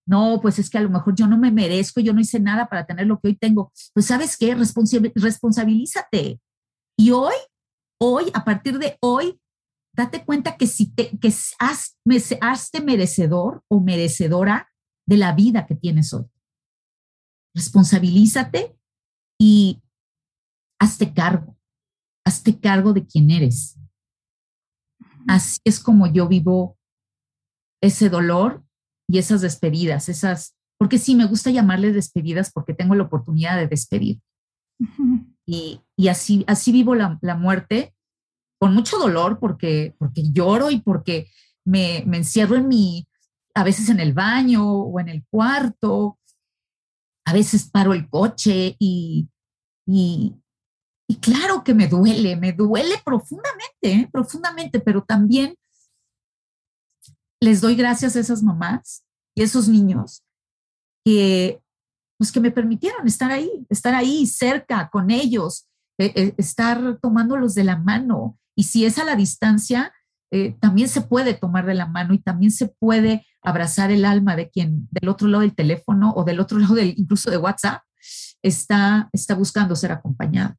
[0.06, 2.68] no, pues es que a lo mejor yo no me merezco, yo no hice nada
[2.68, 3.72] para tener lo que hoy tengo.
[3.94, 6.40] Pues sabes qué, responsabilízate.
[6.96, 7.34] Y hoy,
[8.00, 9.40] hoy, a partir de hoy,
[9.92, 11.98] date cuenta que si te, que has,
[12.40, 14.70] hazte merecedor o merecedora
[15.04, 16.26] de la vida que tienes hoy.
[17.56, 18.78] Responsabilízate
[19.36, 19.82] y
[20.78, 21.58] hazte cargo,
[22.24, 23.78] hazte cargo de quién eres.
[25.26, 26.78] Así es como yo vivo
[27.80, 28.64] ese dolor
[29.08, 33.68] y esas despedidas, esas, porque sí, me gusta llamarle despedidas porque tengo la oportunidad de
[33.68, 34.20] despedir.
[35.46, 37.94] y, y, así, así vivo la, la, muerte
[38.58, 41.28] con mucho dolor porque, porque lloro y porque
[41.64, 43.06] me, me encierro en mi,
[43.54, 46.18] a veces en el baño o en el cuarto,
[47.24, 49.28] a veces paro el coche y,
[49.86, 50.41] y,
[51.08, 54.08] y claro que me duele, me duele profundamente, ¿eh?
[54.12, 55.56] profundamente, pero también
[57.40, 60.22] les doy gracias a esas mamás y esos niños
[61.04, 61.60] que,
[62.18, 65.66] pues, que me permitieron estar ahí, estar ahí cerca con ellos,
[65.98, 68.38] eh, eh, estar tomándolos de la mano.
[68.56, 69.92] Y si es a la distancia,
[70.30, 74.36] eh, también se puede tomar de la mano y también se puede abrazar el alma
[74.36, 77.82] de quien del otro lado del teléfono o del otro lado del, incluso de WhatsApp
[78.40, 80.54] está, está buscando ser acompañado.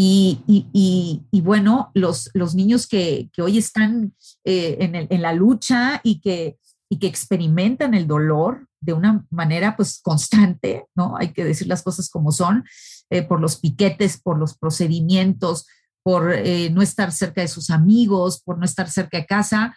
[0.00, 5.22] Y, y, y, bueno, los, los niños que, que hoy están eh, en, el, en,
[5.22, 6.56] la lucha y que,
[6.88, 11.16] y que experimentan el dolor de una manera pues constante, ¿no?
[11.16, 12.64] Hay que decir las cosas como son,
[13.10, 15.66] eh, por los piquetes, por los procedimientos,
[16.04, 19.76] por eh, no estar cerca de sus amigos, por no estar cerca de casa,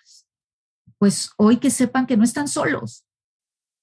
[0.99, 3.05] pues hoy que sepan que no están solos,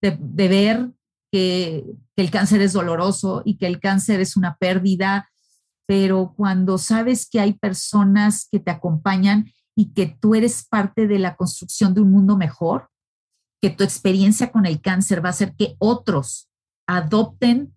[0.00, 0.90] de, ver
[1.30, 1.84] que,
[2.16, 5.30] el cáncer es doloroso y que el cáncer es una pérdida,
[5.86, 11.18] pero cuando sabes que hay personas que te acompañan y que tú eres parte de
[11.18, 12.90] la construcción de un mundo mejor,
[13.62, 16.50] que tu experiencia con el cáncer va a hacer que otros
[16.86, 17.74] adopten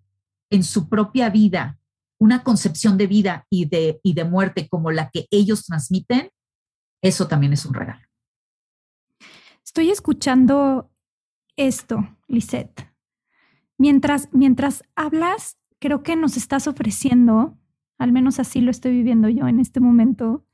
[0.50, 1.78] en su propia vida
[2.18, 6.30] una concepción de vida y de, y de muerte como la que ellos transmiten,
[7.02, 8.06] eso también es un regalo.
[9.64, 10.90] Estoy escuchando
[11.56, 12.90] esto, Lisette.
[13.78, 17.58] Mientras, mientras hablas, creo que nos estás ofreciendo,
[17.98, 20.44] al menos así lo estoy viviendo yo en este momento,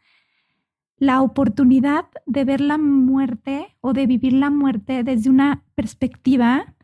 [0.96, 6.76] la oportunidad de ver la muerte o de vivir la muerte desde una perspectiva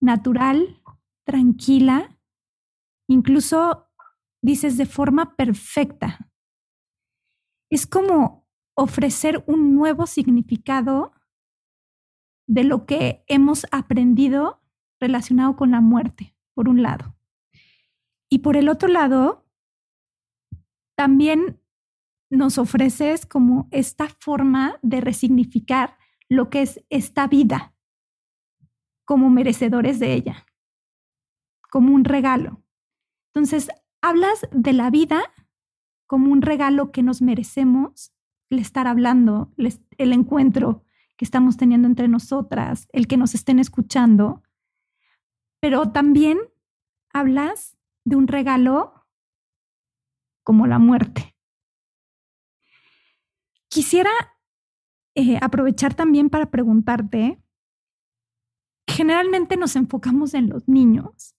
[0.00, 0.80] natural,
[1.24, 2.18] tranquila,
[3.06, 3.88] incluso
[4.40, 6.30] dices de forma perfecta.
[7.68, 11.12] Es como ofrecer un nuevo significado
[12.50, 14.60] de lo que hemos aprendido
[14.98, 17.16] relacionado con la muerte, por un lado.
[18.28, 19.46] Y por el otro lado,
[20.96, 21.62] también
[22.28, 25.96] nos ofreces como esta forma de resignificar
[26.28, 27.72] lo que es esta vida
[29.04, 30.44] como merecedores de ella,
[31.70, 32.64] como un regalo.
[33.32, 33.68] Entonces,
[34.02, 35.22] hablas de la vida
[36.08, 38.12] como un regalo que nos merecemos,
[38.50, 40.84] el estar hablando, el encuentro
[41.20, 44.42] que estamos teniendo entre nosotras, el que nos estén escuchando,
[45.60, 46.38] pero también
[47.12, 49.06] hablas de un regalo
[50.42, 51.36] como la muerte.
[53.68, 54.08] Quisiera
[55.14, 57.38] eh, aprovechar también para preguntarte,
[58.88, 61.36] generalmente nos enfocamos en los niños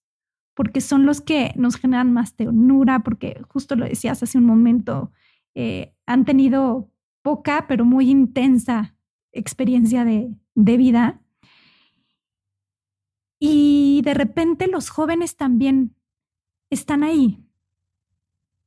[0.54, 5.10] porque son los que nos generan más ternura, porque justo lo decías hace un momento,
[5.56, 8.96] eh, han tenido poca pero muy intensa
[9.32, 11.20] experiencia de, de vida.
[13.38, 15.96] Y de repente los jóvenes también
[16.70, 17.44] están ahí,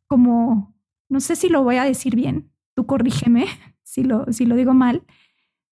[0.07, 0.75] como,
[1.09, 3.47] no sé si lo voy a decir bien, tú corrígeme
[3.83, 5.03] si lo, si lo digo mal,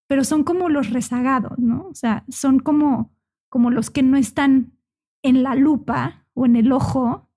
[0.08, 1.88] pero son como los rezagados, ¿no?
[1.88, 3.14] O sea, son como,
[3.50, 4.78] como los que no están
[5.22, 7.30] en la lupa o en el ojo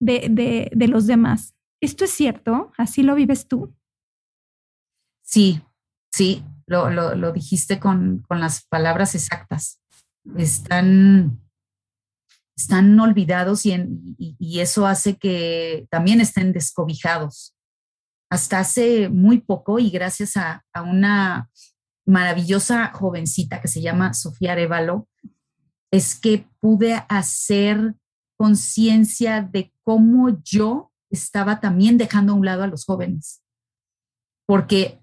[0.00, 1.54] de, de, los demás.
[1.80, 2.72] ¿Esto es cierto?
[2.76, 3.74] ¿Así lo vives tú?
[5.22, 5.60] Sí,
[6.10, 9.80] sí, lo, lo, lo dijiste con, con, las palabras exactas.
[10.36, 11.40] Están,
[12.56, 17.56] están olvidados y, eso hace que también estén descobijados.
[18.30, 21.48] Hasta hace muy poco y gracias a, a una
[22.04, 25.08] maravillosa jovencita que se llama Sofía Arevalo,
[25.90, 27.94] es que pude hacer
[28.36, 33.42] conciencia de cómo yo estaba también dejando a un lado a los jóvenes.
[34.46, 35.00] Porque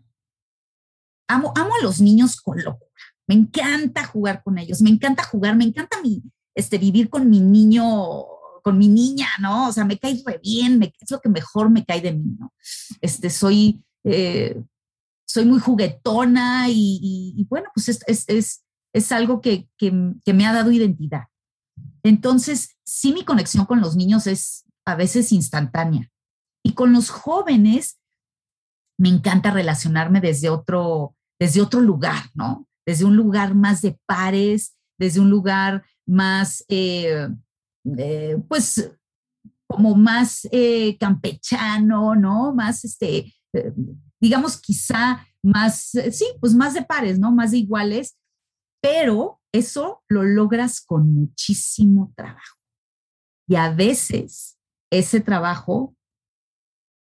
[1.27, 2.91] amo, amo a los niños con locura.
[3.27, 6.23] Me encanta jugar con ellos, me encanta jugar, me encanta mi,
[6.53, 7.83] este, vivir con mi niño,
[8.63, 9.69] con mi niña, ¿no?
[9.69, 12.53] O sea, me cae re bien, es lo que mejor me cae de mí, ¿no?
[13.01, 14.61] Este, soy, eh,
[15.27, 18.63] soy muy juguetona y, bueno, pues es, es,
[18.93, 21.23] es, algo que, que, me ha dado identidad.
[22.03, 26.09] Entonces, sí, mi conexión con los niños es a veces instantánea.
[26.63, 27.99] Y con los jóvenes,
[28.97, 32.67] me encanta relacionarme desde otro, desde otro lugar, ¿no?
[32.85, 37.27] Desde un lugar más de pares, desde un lugar más, eh,
[37.97, 38.91] eh, pues,
[39.67, 42.53] como más eh, campechano, ¿no?
[42.53, 43.33] Más, este,
[44.19, 47.31] digamos, quizá más, sí, pues más de pares, ¿no?
[47.31, 48.17] Más de iguales,
[48.81, 52.57] pero eso lo logras con muchísimo trabajo.
[53.47, 54.57] Y a veces
[54.91, 55.95] ese trabajo,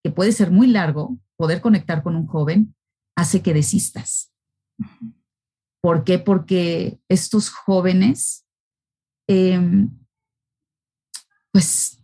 [0.03, 2.75] que puede ser muy largo, poder conectar con un joven,
[3.15, 4.33] hace que desistas.
[5.81, 6.19] ¿Por qué?
[6.19, 8.45] Porque estos jóvenes,
[9.27, 9.89] em,
[11.51, 12.03] pues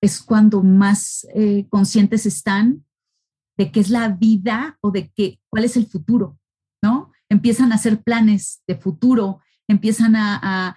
[0.00, 2.84] es cuando más eh, conscientes están
[3.56, 6.38] de qué es la vida o de qué, cuál es el futuro,
[6.82, 7.12] ¿no?
[7.28, 10.76] Empiezan a hacer planes de futuro, empiezan a,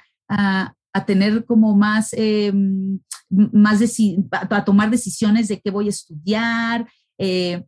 [1.06, 3.82] tener como más, em, más
[4.32, 6.90] a, tomar decisiones de qué voy a estudiar,
[7.20, 7.64] eh,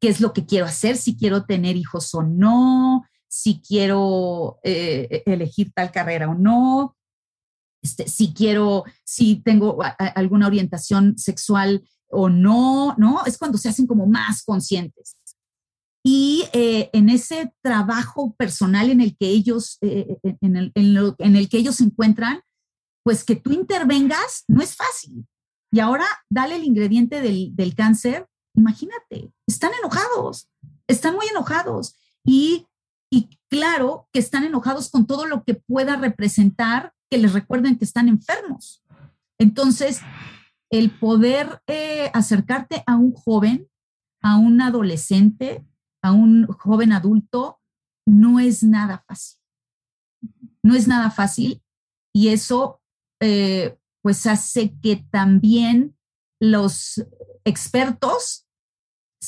[0.00, 5.22] qué es lo que quiero hacer, si quiero tener hijos o no, si quiero eh,
[5.26, 6.96] elegir tal carrera o no,
[7.82, 13.24] este, si quiero, si tengo alguna orientación sexual o no, ¿no?
[13.26, 15.16] Es cuando se hacen como más conscientes.
[16.04, 21.48] Y eh, en ese trabajo personal en el que ellos, eh, en, el, en, el,
[21.48, 22.40] que ellos se encuentran,
[23.02, 25.26] pues que tú intervengas no es fácil.
[25.72, 28.26] Y ahora dale el ingrediente del, del cáncer
[28.56, 30.48] Imagínate, están enojados,
[30.88, 31.94] están muy enojados
[32.24, 32.66] y,
[33.10, 37.84] y claro que están enojados con todo lo que pueda representar que les recuerden que
[37.84, 38.82] están enfermos.
[39.38, 40.00] Entonces,
[40.70, 43.68] el poder eh, acercarte a un joven,
[44.22, 45.64] a un adolescente,
[46.02, 47.60] a un joven adulto,
[48.06, 49.38] no es nada fácil.
[50.62, 51.62] No es nada fácil
[52.12, 52.80] y eso
[53.20, 55.96] eh, pues hace que también
[56.40, 57.04] los
[57.44, 58.45] expertos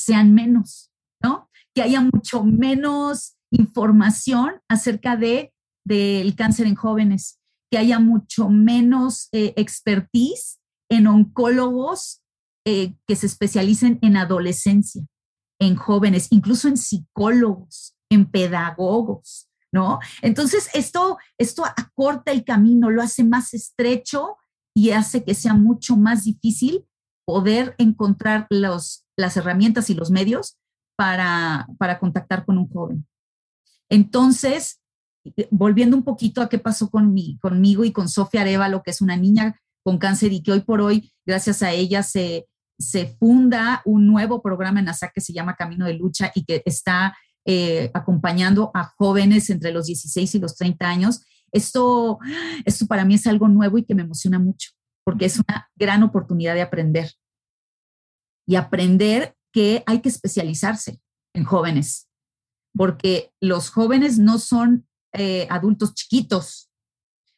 [0.00, 0.90] sean menos,
[1.22, 1.50] ¿no?
[1.74, 5.52] Que haya mucho menos información acerca de
[5.88, 7.40] del cáncer en jóvenes,
[7.70, 12.22] que haya mucho menos eh, expertise en oncólogos
[12.66, 15.02] eh, que se especialicen en adolescencia,
[15.58, 19.98] en jóvenes, incluso en psicólogos, en pedagogos, ¿no?
[20.20, 24.36] Entonces, esto, esto acorta el camino, lo hace más estrecho
[24.76, 26.84] y hace que sea mucho más difícil
[27.26, 30.56] poder encontrar los, las herramientas y los medios
[30.96, 33.06] para, para contactar con un joven.
[33.90, 34.80] Entonces,
[35.50, 39.00] volviendo un poquito a qué pasó con mi, conmigo y con Sofía Arevalo, que es
[39.00, 42.46] una niña con cáncer y que hoy por hoy, gracias a ella, se,
[42.78, 46.62] se funda un nuevo programa en NASA que se llama Camino de Lucha y que
[46.64, 51.22] está eh, acompañando a jóvenes entre los 16 y los 30 años.
[51.50, 52.18] Esto,
[52.64, 54.70] esto para mí es algo nuevo y que me emociona mucho
[55.08, 57.10] porque es una gran oportunidad de aprender
[58.48, 61.00] y aprender que hay que especializarse
[61.34, 62.08] en jóvenes,
[62.74, 66.70] porque los jóvenes no son eh, adultos chiquitos,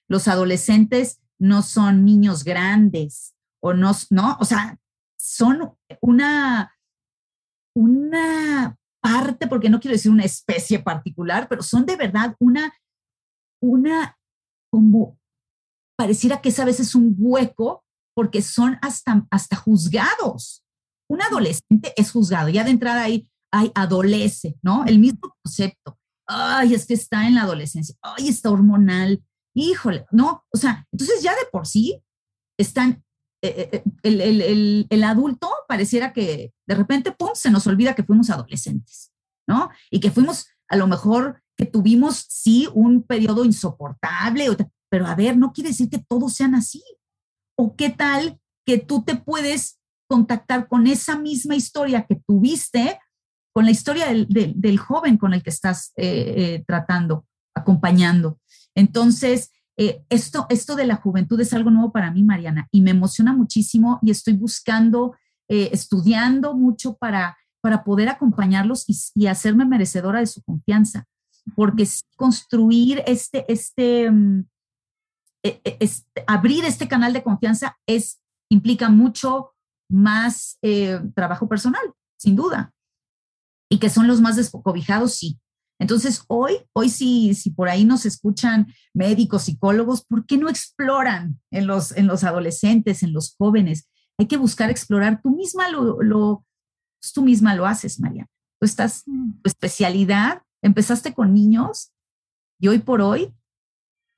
[0.08, 4.78] los adolescentes no son niños grandes o no, no, o sea,
[5.18, 6.76] son una,
[7.74, 12.72] una parte, porque no quiero decir una especie particular, pero son de verdad una,
[13.61, 14.16] una,
[14.70, 15.18] como
[15.96, 17.84] pareciera que es a veces un hueco,
[18.14, 20.64] porque son hasta, hasta juzgados.
[21.11, 24.84] Un adolescente es juzgado, ya de entrada ahí, hay adolece, ¿no?
[24.84, 25.98] El mismo concepto.
[26.24, 29.20] Ay, es que está en la adolescencia, ay, está hormonal,
[29.52, 32.00] híjole, no, o sea, entonces ya de por sí
[32.56, 33.02] están
[33.42, 38.30] eh, eh, el, el, adulto pareciera que de repente, ¡pum!, se nos olvida que fuimos
[38.30, 39.11] adolescentes,
[39.48, 39.70] ¿no?
[39.90, 44.46] Y que fuimos, a lo mejor, que tuvimos, sí, un periodo insoportable,
[44.88, 46.84] pero a ver, no quiere decir que todos sean así.
[47.58, 49.80] ¿O qué tal que tú te puedes
[50.11, 52.98] contactar con esa misma historia que tuviste,
[53.54, 58.40] con la historia del, del, joven con el que estás eh, tratando, acompañando?
[58.74, 62.90] Entonces, eh, esto, esto de la juventud es algo nuevo para mí, Mariana, y me
[62.90, 65.14] emociona muchísimo y estoy buscando,
[65.48, 68.84] eh, estudiando mucho para, para poder acompañarlos
[69.14, 71.06] y, hacerme merecedora de su confianza,
[71.54, 74.44] porque construir este, este, mm,
[75.44, 79.52] e, e, este, abrir este canal de confianza es, implica mucho
[79.91, 81.82] más eh, trabajo personal,
[82.16, 82.72] sin duda.
[83.68, 85.38] Y que son los más descobijados, sí,
[85.80, 91.41] entonces, hoy, hoy sí, si por ahí nos escuchan médicos, psicólogos, ¿por qué no exploran
[91.51, 93.88] en los, en los adolescentes, en los jóvenes?
[94.18, 95.22] Hay que buscar explorar.
[95.22, 96.45] Tú misma lo, lo
[97.14, 98.28] tú misma lo haces, María.
[98.61, 99.41] Tú estás, mm.
[99.43, 101.93] tu especialidad, empezaste con niños
[102.61, 103.34] y hoy por hoy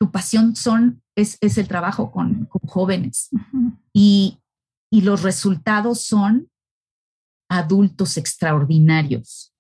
[0.01, 3.31] tu pasión son, es, es el trabajo con, con jóvenes.
[3.95, 4.41] y,
[4.93, 6.51] y los resultados son
[7.49, 9.55] adultos extraordinarios.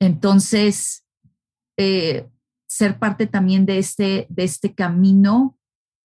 [0.00, 1.04] Entonces,
[1.78, 2.28] eh,
[2.66, 5.56] ser parte también de este, de este camino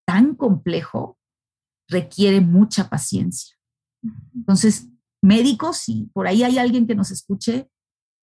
[0.05, 1.17] tan complejo
[1.89, 3.57] requiere mucha paciencia.
[4.35, 4.87] Entonces,
[5.19, 7.67] médicos, si por ahí hay alguien que nos escuche,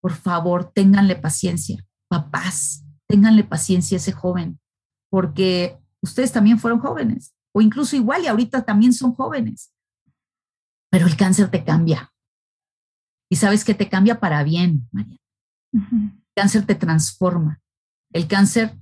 [0.00, 1.84] por favor, ténganle paciencia.
[2.08, 4.60] Papás, ténganle paciencia a ese joven,
[5.10, 9.74] porque ustedes también fueron jóvenes, o incluso igual y ahorita también son jóvenes.
[10.95, 12.12] Pero el cáncer te cambia.
[13.28, 15.18] Y sabes que te cambia para bien, María
[16.34, 17.61] cáncer te transforma.
[18.12, 18.76] El cáncer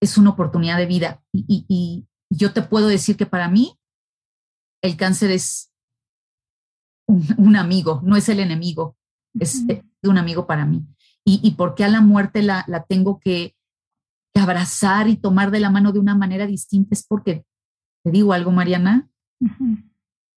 [0.00, 3.76] es una oportunidad de vida y, yo te puedo decir que para mí
[4.82, 5.72] el cáncer es
[7.08, 8.96] un, amigo, no es el enemigo,
[9.34, 9.64] es
[10.04, 10.86] un amigo para mí.
[11.24, 13.56] Y, y porque a la muerte la, tengo que,
[14.32, 17.44] abrazar y tomar de la mano de una manera distinta es porque,
[18.04, 19.10] te digo algo, Mariana,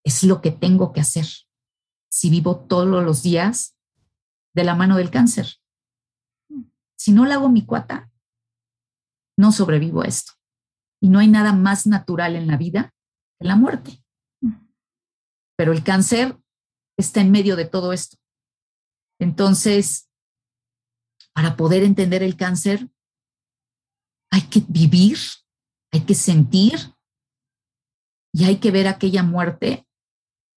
[0.04, 1.28] es lo que tengo que hacer
[2.10, 3.76] si vivo todos los días
[4.54, 5.48] de la mano del cáncer
[7.04, 8.10] si no le hago mi cuata,
[9.38, 10.32] no sobrevivo a esto.
[11.02, 12.94] Y no hay nada más natural en la vida
[13.38, 14.02] que la muerte.
[15.58, 16.40] Pero el cáncer
[16.98, 18.16] está en medio de todo esto.
[19.20, 20.10] Entonces,
[21.34, 22.90] para poder entender el cáncer,
[24.32, 25.18] hay que vivir,
[25.92, 26.80] hay que sentir
[28.32, 29.86] y hay que ver aquella muerte.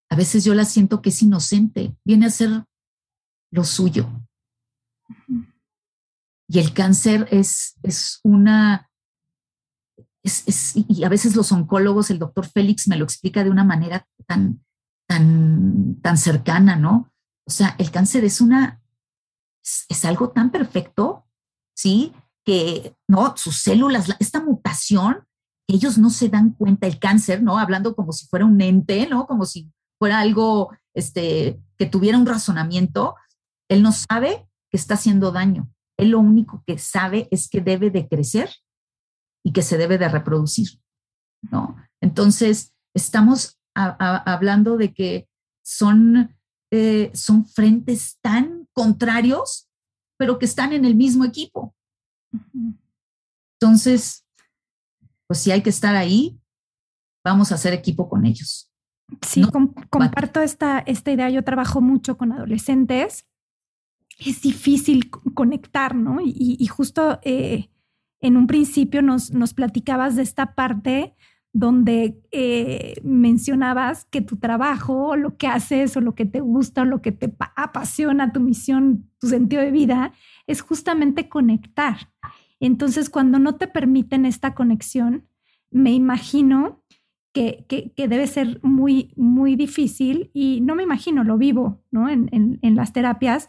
[0.08, 2.64] A veces yo la siento que es inocente, viene a ser
[3.50, 4.08] lo suyo.
[6.48, 8.88] Y el cáncer es, es una,
[10.22, 14.06] es, y a veces los oncólogos, el doctor Félix me lo explica de una manera
[14.26, 14.64] tan,
[15.08, 17.12] tan, tan cercana, ¿no?
[17.46, 18.82] O sea, el cáncer es una,
[19.88, 21.26] es, algo tan perfecto,
[21.74, 22.12] ¿sí?
[22.44, 23.36] Que, ¿no?
[23.36, 25.26] Sus células, esta mutación,
[25.68, 27.58] ellos no se dan cuenta, el cáncer, ¿no?
[27.58, 29.26] Hablando como si fuera un ente, ¿no?
[29.26, 33.14] Como si fuera algo, este, que tuviera un razonamiento,
[33.68, 35.70] él no sabe que está haciendo daño.
[35.98, 38.50] Él lo único que sabe es que debe de crecer
[39.44, 40.80] y que se debe de reproducir,
[41.50, 41.76] ¿no?
[42.00, 45.28] Entonces, estamos hablando de que
[45.64, 46.36] son,
[46.70, 49.68] eh, son frentes tan contrarios,
[50.18, 51.74] pero que están en el mismo equipo.
[53.60, 54.26] Entonces,
[55.26, 56.38] pues si hay que estar ahí,
[57.24, 58.70] vamos a hacer equipo con ellos.
[59.26, 59.42] Sí,
[59.90, 61.30] comparto esta, esta idea.
[61.30, 63.26] Yo trabajo mucho con adolescentes
[64.18, 66.18] es difícil conectar, ¿no?
[66.24, 67.68] Y, justo eh,
[68.20, 71.14] en un principio nos, nos platicabas de esta parte
[71.52, 76.84] donde eh, mencionabas que tu trabajo, lo que haces o lo que te gusta o
[76.84, 80.12] lo que te apasiona, tu misión, tu sentido de vida,
[80.46, 82.10] es justamente conectar.
[82.60, 85.28] Entonces, cuando no te permiten esta conexión,
[85.70, 86.82] me imagino
[87.36, 92.08] que, debe ser muy, muy difícil y no me imagino, lo vivo ¿no?
[92.08, 93.48] en, en, las terapias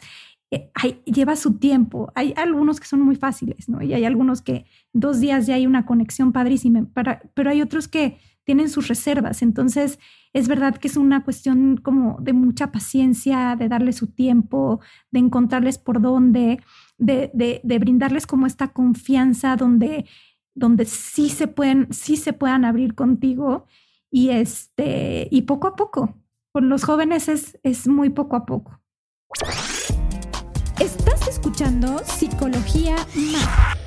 [0.50, 0.70] eh,
[1.06, 2.12] lleva su tiempo.
[2.14, 3.82] Hay algunos que son muy fáciles, ¿no?
[3.82, 7.88] Y hay algunos que dos días ya hay una conexión padrísima, para, pero hay otros
[7.88, 9.42] que tienen sus reservas.
[9.42, 9.98] Entonces,
[10.32, 14.80] es verdad que es una cuestión como de mucha paciencia, de darle su tiempo,
[15.10, 16.60] de encontrarles por dónde,
[16.96, 20.06] de, de, brindarles como esta confianza donde,
[20.58, 23.66] donde sí se pueden, sí se puedan abrir contigo
[24.10, 26.14] y este, y poco a poco.
[26.52, 28.80] Con los jóvenes es, es muy poco a poco.
[30.80, 33.78] Estás escuchando Psicología Más.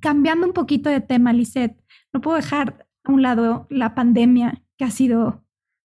[0.00, 1.82] Cambiando un poquito de tema, Lisette,
[2.12, 5.44] no puedo dejar a un lado la pandemia que ha sido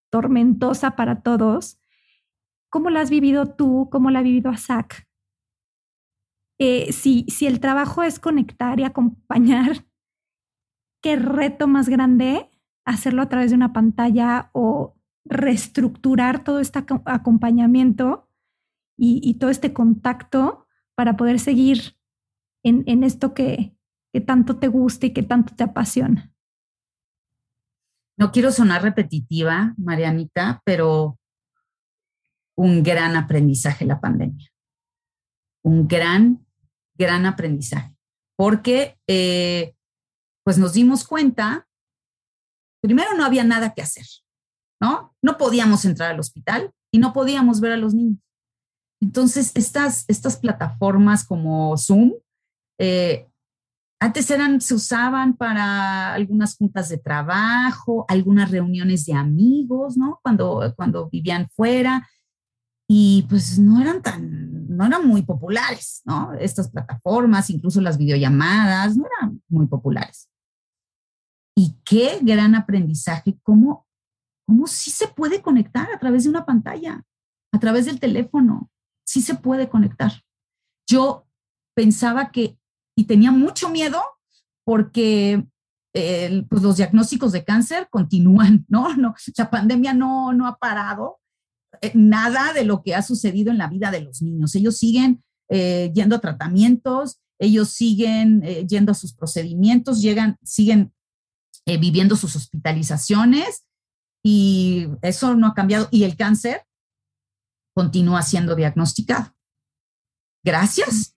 [0.10, 1.80] tormentosa para todos.
[2.70, 3.90] ¿Cómo la has vivido tú?
[3.92, 5.08] ¿Cómo la ha vivido Asak?
[6.64, 9.84] Eh, si, si el trabajo es conectar y acompañar,
[11.02, 12.52] ¿qué reto más grande
[12.86, 14.96] hacerlo a través de una pantalla o
[15.26, 18.30] reestructurar todo este acompañamiento
[18.96, 21.98] y, todo este contacto para poder seguir
[22.62, 23.76] en, en esto que,
[24.14, 26.32] que tanto te gusta y que tanto te apasiona?
[28.18, 31.18] No quiero sonar repetitiva, Marianita, pero
[32.56, 34.48] un gran aprendizaje la pandemia.
[35.64, 36.46] Un gran,
[37.02, 37.94] gran aprendizaje.
[38.38, 39.76] Porque eh,
[40.46, 41.68] pues nos dimos cuenta,
[42.82, 44.06] primero no había nada que hacer,
[44.82, 45.16] ¿no?
[45.22, 48.20] No podíamos entrar al hospital y no podíamos ver a los niños.
[49.02, 52.14] Entonces, estas, estas plataformas como Zoom,
[52.80, 53.28] eh,
[54.00, 60.20] antes eran, se usaban para algunas juntas de trabajo, algunas reuniones de amigos, ¿no?
[60.24, 62.08] Cuando, cuando vivían fuera.
[62.94, 66.34] Y pues no eran tan, no eran muy populares, ¿no?
[66.34, 70.30] Estas plataformas, incluso las videollamadas, no eran muy populares.
[71.56, 73.88] Y qué gran aprendizaje, cómo,
[74.46, 77.02] cómo sí se puede conectar a través de una pantalla,
[77.54, 78.70] a través del teléfono,
[79.06, 80.12] sí se puede conectar.
[80.86, 81.26] Yo
[81.74, 82.60] pensaba que,
[82.98, 84.02] y tenía mucho miedo
[84.66, 85.48] porque
[85.94, 88.94] pues los diagnósticos de cáncer continúan, ¿no?
[88.98, 91.21] no la pandemia no, no ha parado eh,
[91.94, 94.56] nada de lo que ha sucedido en la vida de los niños.
[94.56, 100.94] Ellos siguen eh, yendo a tratamientos, ellos siguen eh, yendo a sus procedimientos, llegan, siguen
[101.66, 103.66] eh, viviendo sus hospitalizaciones
[104.24, 105.88] y eso no ha cambiado.
[105.92, 106.64] Y el cáncer
[107.76, 109.34] continúa siendo diagnosticado.
[110.44, 111.16] Gracias.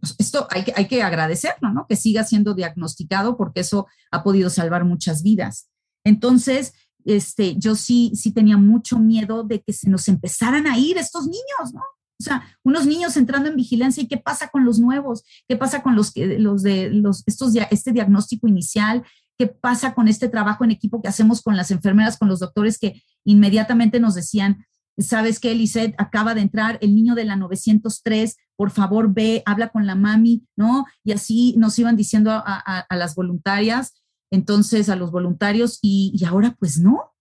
[0.00, 1.86] Pues, esto hay que, hay que agradecerlo, ¿no?
[1.86, 5.68] Que siga siendo diagnosticado porque eso ha podido salvar muchas vidas.
[6.04, 6.74] Entonces,
[7.04, 11.26] este, yo sí, sí tenía mucho miedo de que se nos empezaran a ir estos
[11.26, 11.82] niños, ¿no?
[12.20, 15.82] O sea, unos niños entrando en vigilancia y qué pasa con los nuevos, qué pasa
[15.82, 19.02] con los que los de los estos este diagnóstico inicial,
[19.36, 22.78] qué pasa con este trabajo en equipo que hacemos con las enfermeras, con los doctores
[22.78, 24.64] que inmediatamente nos decían,
[24.98, 29.68] sabes qué, Eliseth, acaba de entrar el niño de la 903, por favor ve, habla
[29.70, 30.86] con la mami, ¿no?
[31.02, 36.78] Y así nos iban diciendo a, las voluntarias, entonces a los voluntarios, y, ahora pues
[36.78, 37.14] no,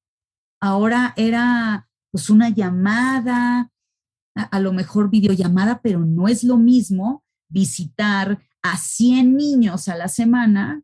[0.62, 3.72] ahora era pues una llamada,
[4.36, 10.08] a lo mejor videollamada, pero no es lo mismo visitar a 100 niños a la
[10.08, 10.84] semana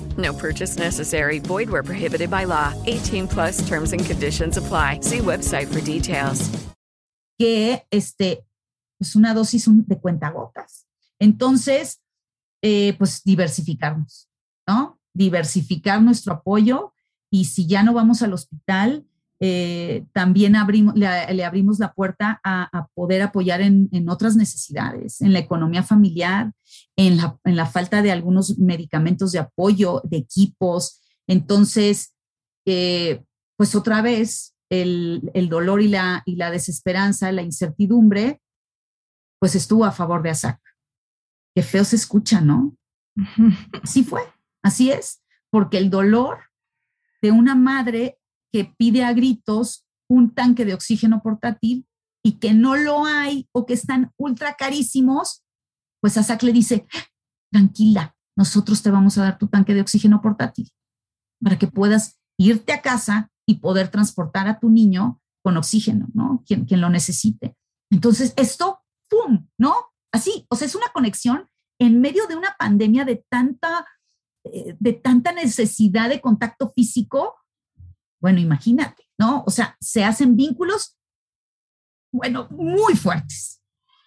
[0.21, 1.39] No purchase necessary.
[1.39, 2.73] Void where prohibited by law.
[2.85, 4.99] 18 plus terms and conditions apply.
[5.01, 6.49] See website for details.
[7.39, 8.45] Que este,
[8.99, 10.85] pues una dosis de cuentagotas.
[11.19, 11.99] Entonces,
[12.61, 14.29] eh, pues diversificarnos,
[14.67, 14.99] ¿no?
[15.13, 16.93] Diversificar nuestro apoyo
[17.31, 19.05] y si ya no vamos al hospital,
[19.39, 25.39] eh, también abrimos, le, abrimos la puerta a, poder apoyar en, otras necesidades, en la
[25.39, 26.51] economía familiar,
[26.97, 31.01] en la, en la, falta de algunos medicamentos de apoyo, de equipos.
[31.27, 32.15] Entonces,
[32.65, 33.23] eh,
[33.57, 38.41] pues otra vez, el, el, dolor y la, y la desesperanza, la incertidumbre,
[39.39, 40.59] pues estuvo a favor de ASAC.
[41.55, 42.75] Qué feo se escucha, ¿no?
[43.83, 44.21] Así fue,
[44.63, 46.39] así es, porque el dolor
[47.21, 48.17] de una madre
[48.51, 51.85] que pide a gritos un tanque de oxígeno portátil
[52.23, 55.43] y que no lo hay o que están ultra carísimos,
[56.01, 56.87] pues ASAC le dice,
[57.51, 60.69] tranquila, nosotros te vamos a dar tu tanque de oxígeno portátil
[61.41, 66.43] para que puedas irte a casa y poder transportar a tu niño con oxígeno, ¿no?
[66.45, 67.55] Quien, quien lo necesite.
[67.91, 69.75] Entonces, esto, ¡pum!, ¿no?
[70.11, 71.47] Así, o sea, es una conexión
[71.79, 73.85] en medio de una pandemia de tanta,
[74.43, 77.35] eh, de tanta necesidad de contacto físico,
[78.21, 79.43] bueno, imagínate, ¿no?
[79.47, 80.97] O sea, se hacen vínculos,
[82.13, 83.60] bueno, muy fuertes.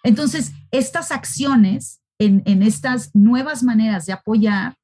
[0.05, 4.77] Entonces, estas acciones en, estas nuevas maneras de apoyar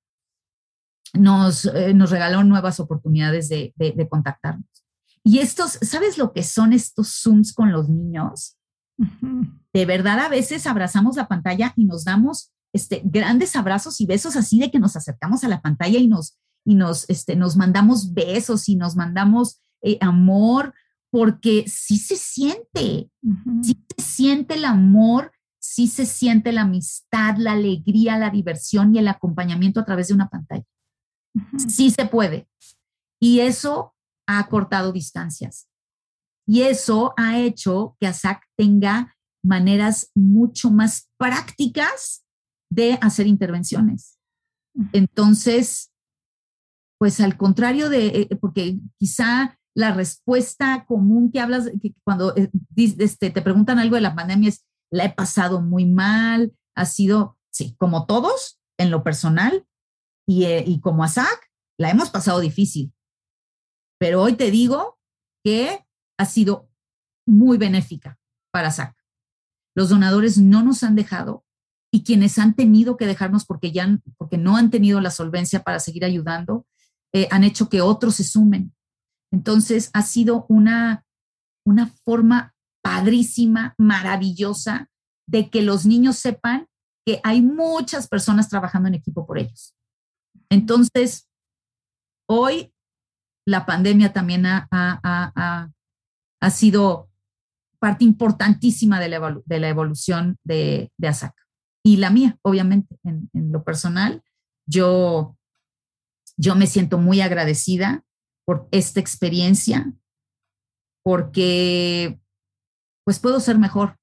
[1.14, 3.74] nos, eh, nos regalaron nuevas oportunidades de,
[4.10, 4.66] contactarnos.
[5.24, 8.58] Y estos, ¿sabes lo que son estos Zooms con los niños?
[9.74, 14.36] De verdad, a veces abrazamos la pantalla y nos damos este, grandes abrazos y besos
[14.36, 18.14] así de que nos acercamos a la pantalla y nos, y nos, este, nos mandamos
[18.14, 20.74] besos y nos mandamos eh, amor,
[21.12, 23.12] porque sí se siente,
[23.62, 29.08] sí siente el amor, sí se siente la amistad, la alegría, la diversión y el
[29.08, 30.66] acompañamiento a través de una pantalla.
[31.68, 32.48] Sí se puede.
[33.20, 33.96] Y eso
[34.28, 35.70] ha cortado distancias.
[36.46, 42.26] Y eso ha hecho que ASAC tenga maneras mucho más prácticas
[42.70, 44.18] de hacer intervenciones.
[44.94, 45.92] Entonces,
[46.98, 52.52] pues al contrario de, eh, porque quizá la respuesta común que hablas, que cuando eh,
[52.76, 57.38] este, te preguntan algo de la pandemia es, la he pasado muy mal, ha sido,
[57.52, 59.66] sí, como todos, en lo personal,
[60.28, 62.94] y, y como ASAC, la hemos pasado difícil.
[64.00, 65.00] Pero hoy te digo
[65.44, 65.86] que
[66.18, 66.70] ha sido
[67.26, 68.20] muy benéfica
[68.52, 68.96] para ASAC.
[69.76, 71.46] Los donadores no nos han dejado
[71.94, 75.80] y quienes han tenido que dejarnos porque ya porque no han tenido la solvencia para
[75.80, 76.66] seguir ayudando,
[77.14, 78.74] eh, han hecho que otros se sumen.
[79.32, 81.06] Entonces, ha sido una,
[81.66, 82.54] una forma
[82.84, 84.90] padrísima, maravillosa,
[85.28, 86.68] de que los niños sepan
[87.06, 89.76] que hay muchas personas trabajando en equipo por ellos.
[90.50, 91.30] Entonces,
[92.28, 92.74] hoy
[93.48, 97.10] la pandemia también ha, ha, sido
[97.80, 101.34] parte importantísima de la, de la evolución de, de ASAC.
[101.84, 104.22] Y la mía, obviamente, en, en lo personal,
[104.68, 105.36] yo
[106.42, 108.04] yo me siento muy agradecida
[108.46, 109.94] por esta experiencia,
[111.04, 112.20] porque
[113.04, 113.98] pues puedo ser mejor.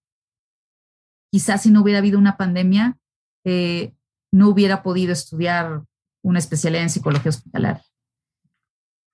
[1.31, 2.99] Quizás si no hubiera habido una pandemia,
[3.45, 3.95] eh,
[4.33, 5.85] no hubiera podido estudiar
[6.23, 7.85] una especialidad en psicología hospitalaria.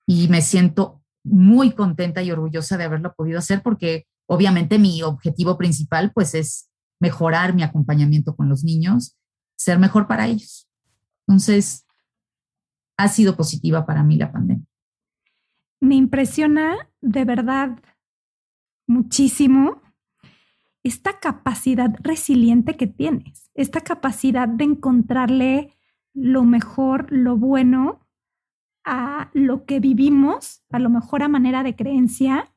[0.07, 5.57] Y me siento muy contenta y orgullosa de haberlo podido hacer porque obviamente mi objetivo
[5.57, 6.69] principal pues es
[6.99, 9.17] mejorar mi acompañamiento con los niños,
[9.57, 10.67] ser mejor para ellos.
[11.27, 11.85] Entonces,
[12.97, 14.65] ha sido positiva para mí la pandemia.
[15.79, 17.79] Me impresiona de verdad
[18.87, 19.81] muchísimo
[20.83, 25.73] esta capacidad resiliente que tienes, esta capacidad de encontrarle
[26.13, 28.07] lo mejor, lo bueno
[28.85, 32.53] a lo que vivimos, a lo mejor a manera de creencia,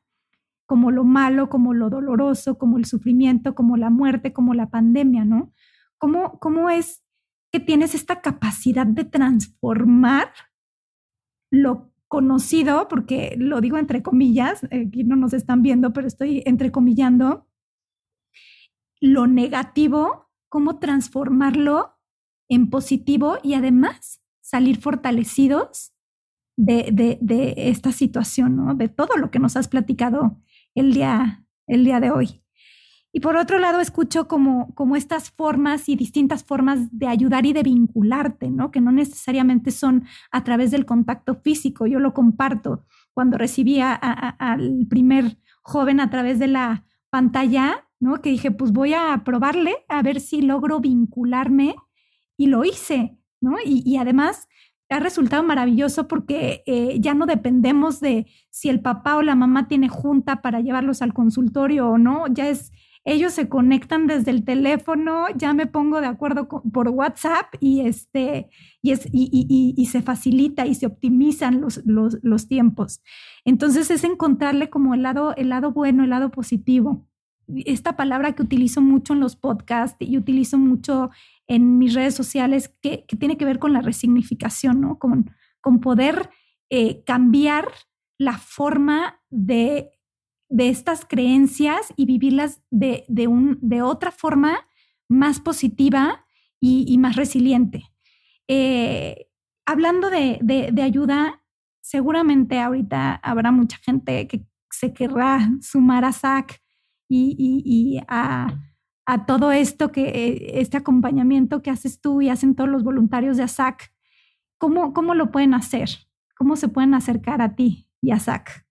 [0.67, 5.25] como lo malo, como lo doloroso, como el sufrimiento, como la muerte, como la pandemia,
[5.25, 5.51] ¿no?
[5.97, 7.03] ¿Cómo, cómo es
[7.51, 10.31] que tienes esta capacidad de transformar
[11.51, 17.47] lo conocido, porque lo digo entre comillas, aquí no nos están viendo, pero estoy entrecomillando,
[18.99, 21.95] lo negativo, cómo transformarlo
[22.49, 25.93] en positivo y además salir fortalecidos
[26.57, 28.75] de, de, esta situación, ¿no?
[28.75, 30.41] de todo lo que nos has platicado
[30.75, 32.43] el día, el día de hoy.
[33.11, 37.53] Y por otro lado, escucho como, como estas formas y distintas formas de ayudar y
[37.53, 38.69] de vincularte, ¿no?
[38.69, 41.87] Que no necesariamente son a través del contacto físico.
[41.87, 48.21] Yo lo comparto cuando recibí al primer joven a través de la pantalla, ¿no?
[48.21, 51.75] Que dije, pues voy a probarle a ver si logro vincularme
[52.37, 53.57] y lo hice, ¿no?
[53.65, 54.47] Y, además
[54.91, 59.67] ha resultado maravilloso porque eh, ya no dependemos de si el papá o la mamá
[59.67, 62.71] tiene junta para llevarlos al consultorio o no, ya es
[63.05, 68.49] ellos se conectan desde el teléfono, ya me pongo de acuerdo por WhatsApp y, este,
[68.81, 73.01] y, es, y, se facilita y se optimizan los, los, tiempos.
[73.45, 77.07] Entonces es encontrarle como el lado, el lado bueno, el lado positivo.
[77.47, 81.09] Esta palabra que utilizo mucho en los podcasts y utilizo mucho
[81.47, 84.99] en mis redes sociales que, tiene que ver con la resignificación, ¿no?
[84.99, 85.31] Con,
[85.61, 86.29] con poder
[86.69, 87.69] eh, cambiar
[88.19, 89.89] la forma de
[90.49, 94.67] de estas creencias y vivirlas de, un, de otra forma
[95.07, 96.25] más positiva
[96.59, 97.85] y, más resiliente.
[98.47, 99.27] Eh,
[99.65, 101.43] hablando de, ayuda,
[101.81, 106.61] seguramente ahorita habrá mucha gente que se querrá sumar a SAC
[107.07, 108.59] y, a,
[109.25, 113.43] todo esto que eh, este acompañamiento que haces tú y hacen todos los voluntarios de
[113.43, 113.91] ASAC.
[114.59, 115.89] ¿Cómo, ¿Cómo lo pueden hacer?
[116.35, 118.68] ¿Cómo se pueden acercar a ti y a SAC?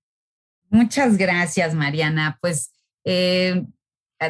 [0.70, 2.38] Muchas gracias, Mariana.
[2.40, 2.72] Pues
[3.04, 3.64] eh,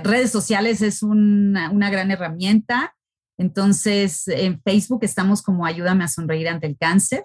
[0.04, 2.94] redes sociales es una, gran herramienta.
[3.38, 7.24] Entonces, en Facebook estamos como Ayúdame a sonreír ante el cáncer.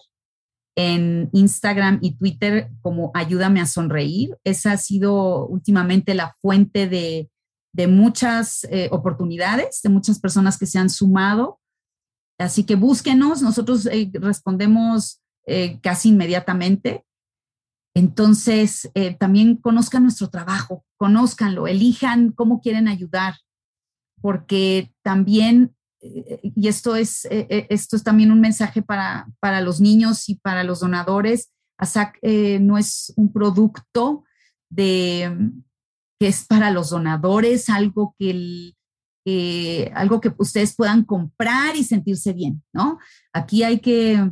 [0.76, 4.36] En Instagram y Twitter como Ayúdame a sonreír.
[4.44, 7.30] Esa ha sido últimamente la fuente de,
[7.88, 11.60] muchas eh, oportunidades, de muchas personas que se han sumado.
[12.40, 15.20] Así que búsquenos, nosotros eh, respondemos
[15.82, 17.04] casi inmediatamente.
[17.96, 23.36] Entonces, eh, también conozcan nuestro trabajo, conózcanlo, elijan cómo quieren ayudar,
[24.20, 29.80] porque también, eh, y esto es, eh, esto es también un mensaje para, para, los
[29.80, 32.20] niños y para los donadores, ASAC
[32.62, 34.24] no es un producto
[34.70, 35.52] de,
[36.20, 38.74] que es para los donadores, algo que,
[39.94, 43.00] algo que ustedes puedan comprar y sentirse bien, ¿no?
[43.34, 44.32] Aquí hay que,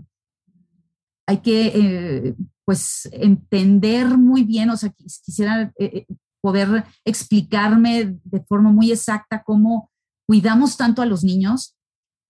[1.28, 2.36] hay que
[2.72, 4.94] pues entender muy bien, o sea,
[5.26, 6.08] quisiera eh, eh,
[6.40, 9.92] poder explicarme de forma muy exacta cómo
[10.26, 11.76] cuidamos tanto a los niños,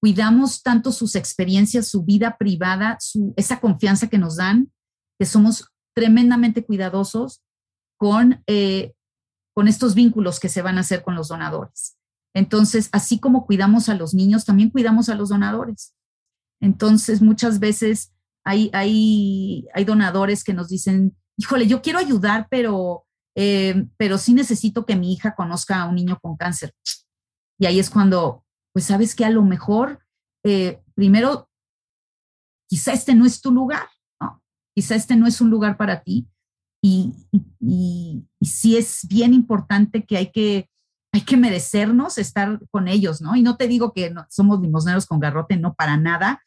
[0.02, 4.72] cuidamos tanto sus experiencias, su vida privada, su, esa confianza que nos dan,
[5.20, 7.44] que somos tremendamente cuidadosos
[8.00, 8.96] con, eh,
[9.54, 12.00] con estos vínculos que se van a hacer con los donadores.
[12.34, 15.94] Entonces, así como cuidamos a los niños, también cuidamos a los donadores.
[16.60, 18.12] Entonces, muchas veces
[18.44, 24.34] hay, hay, hay donadores que nos dicen, híjole, yo quiero ayudar, pero, eh, pero sí
[24.34, 26.74] necesito que mi hija conozca a un niño con cáncer.
[27.60, 30.04] Y ahí es cuando, pues sabes que a lo mejor,
[30.44, 31.50] eh, primero,
[32.68, 33.88] quizá este no es tu lugar,
[34.20, 34.42] ¿no?
[34.76, 36.28] Quizá este no es un lugar para ti.
[36.84, 37.14] Y,
[37.60, 40.68] y, sí es bien importante que hay que,
[41.14, 43.36] hay que merecernos estar con ellos, ¿no?
[43.36, 46.42] Y no te digo que somos limosneros con garrote, no para nada,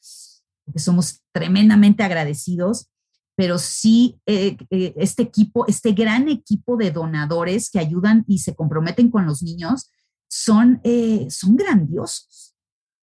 [0.65, 2.89] porque somos tremendamente agradecidos,
[3.37, 8.55] pero sí eh, eh, este equipo, este gran equipo de donadores que ayudan y se
[8.55, 9.91] comprometen con los niños,
[10.29, 12.55] son, eh, son grandiosos,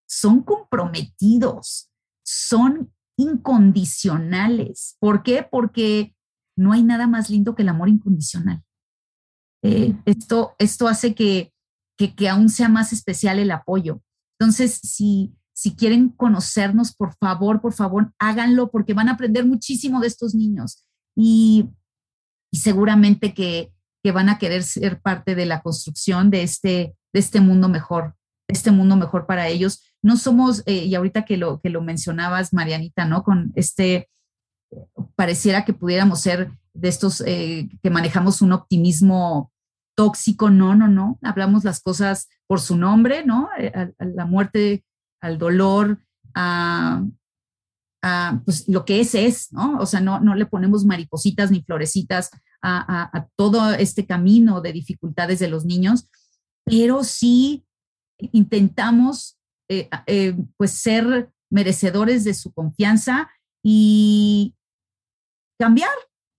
[0.08, 1.90] son comprometidos,
[2.24, 4.96] son incondicionales.
[5.00, 5.48] ¿Por qué?
[5.50, 6.16] Porque
[6.56, 8.64] no hay nada más lindo que el amor incondicional.
[9.62, 11.54] esto, esto hace que,
[11.98, 14.02] que, que aún sea más especial el apoyo.
[14.40, 20.00] Entonces, si, si quieren conocernos, por favor, por favor, háganlo porque van a aprender muchísimo
[20.00, 21.70] de estos niños y,
[22.52, 23.72] seguramente que,
[24.12, 28.16] van a querer ser parte de la construcción de este, de este mundo mejor,
[28.48, 29.84] este mundo mejor para ellos.
[30.02, 33.22] No somos, eh, y ahorita que lo, que lo mencionabas, Marianita, ¿no?
[33.22, 34.10] Con este,
[35.16, 39.52] pareciera que pudiéramos ser de estos eh, que manejamos un optimismo
[39.96, 43.48] tóxico, no, no, no, hablamos las cosas por su nombre, ¿no?
[43.60, 44.84] Eh, la muerte
[45.22, 46.02] al dolor,
[46.34, 47.04] a,
[48.46, 49.78] pues lo que es es, ¿no?
[49.78, 52.32] O sea, no, no le ponemos maripositas ni florecitas
[52.64, 56.10] a, todo este camino de dificultades de los niños,
[56.64, 57.66] pero sí
[58.18, 59.38] intentamos
[59.70, 63.30] eh, eh, pues ser merecedores de su confianza
[63.64, 64.56] y
[65.60, 65.92] cambiar.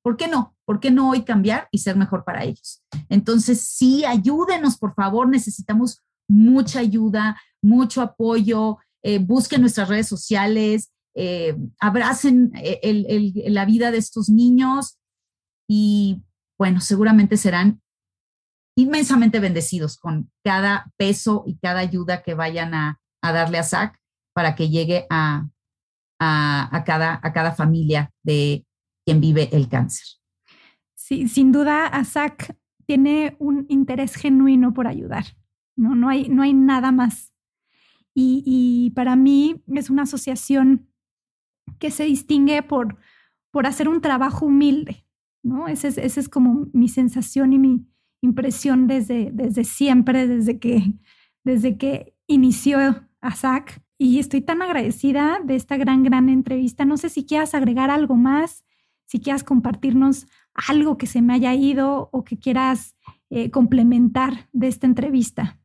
[0.03, 0.57] ¿Por qué no?
[0.64, 2.83] ¿Por qué no hoy cambiar y ser mejor para ellos?
[3.09, 10.93] Entonces, sí, ayúdenos, por favor, necesitamos mucha ayuda, mucho apoyo, eh, busquen nuestras redes sociales,
[11.14, 14.99] eh, abracen eh, la vida de estos niños
[15.68, 16.23] y
[16.59, 17.83] bueno, seguramente serán
[18.77, 23.99] inmensamente bendecidos con cada peso y cada ayuda que vayan a, darle a SAC
[24.33, 25.49] para que llegue a,
[26.18, 28.64] cada familia de
[29.05, 30.07] quien vive el cáncer.
[30.95, 32.57] Sí, sin duda, ASAC
[32.87, 35.25] tiene un interés genuino por ayudar.
[35.83, 37.33] No, no, hay, no hay nada más.
[38.14, 40.89] Y, para mí es una asociación
[41.78, 42.99] que se distingue por,
[43.51, 45.07] por hacer un trabajo humilde,
[45.43, 45.68] ¿no?
[45.68, 47.87] Esa es, es como mi sensación y mi,
[48.22, 50.95] impresión desde, desde siempre, desde que,
[51.45, 53.83] desde que inició ASAC.
[53.99, 56.85] Y estoy tan agradecida de esta gran, gran entrevista.
[56.85, 58.64] No sé si quieras agregar algo más,
[59.07, 62.97] si quieras compartirnos algo que se me haya ido o que quieras
[63.30, 65.59] eh, complementar de esta entrevista.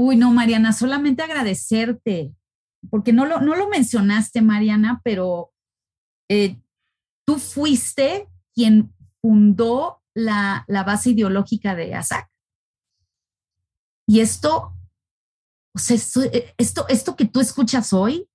[0.00, 2.32] Uy, no, Mariana, solamente agradecerte,
[2.88, 5.50] porque no lo, no lo mencionaste, Mariana, pero
[6.30, 6.56] eh,
[7.26, 12.30] tú fuiste quien fundó la, base ideológica de ASAC.
[14.06, 14.72] Y esto,
[15.74, 15.96] o sea,
[16.58, 18.28] esto, esto que tú escuchas hoy,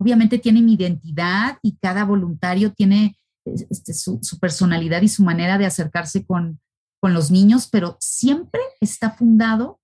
[0.00, 5.66] obviamente tiene mi identidad y cada voluntario tiene este, su, personalidad y su manera de
[5.66, 6.60] acercarse con,
[7.00, 9.80] con los niños, pero siempre está fundado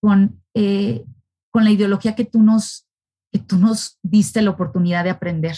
[0.00, 1.04] con, eh,
[1.52, 2.88] con la ideología que tú, nos,
[3.32, 5.56] que tú nos diste la oportunidad de aprender.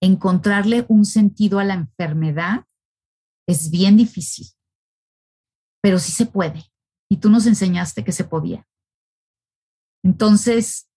[0.00, 2.64] Encontrarle un sentido a la enfermedad
[3.46, 4.46] es bien difícil,
[5.82, 6.64] pero sí se puede.
[7.10, 8.66] Y tú nos enseñaste que se podía.
[10.04, 10.88] Entonces,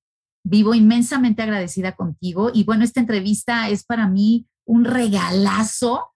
[0.46, 6.14] vivo inmensamente agradecida contigo y bueno, esta entrevista es para mí un regalazo.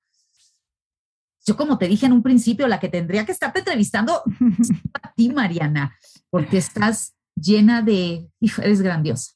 [1.49, 4.21] Yo como te dije en un principio, la que tendría que estarte entrevistando
[5.01, 5.97] a ti, Mariana,
[6.29, 9.31] porque estás llena de, eres grandiosa.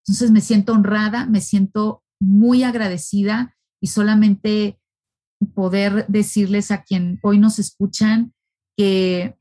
[0.00, 4.78] Entonces me siento honrada, me siento muy agradecida y solamente
[5.54, 8.34] poder decirles a quien hoy nos escuchan
[8.76, 9.38] que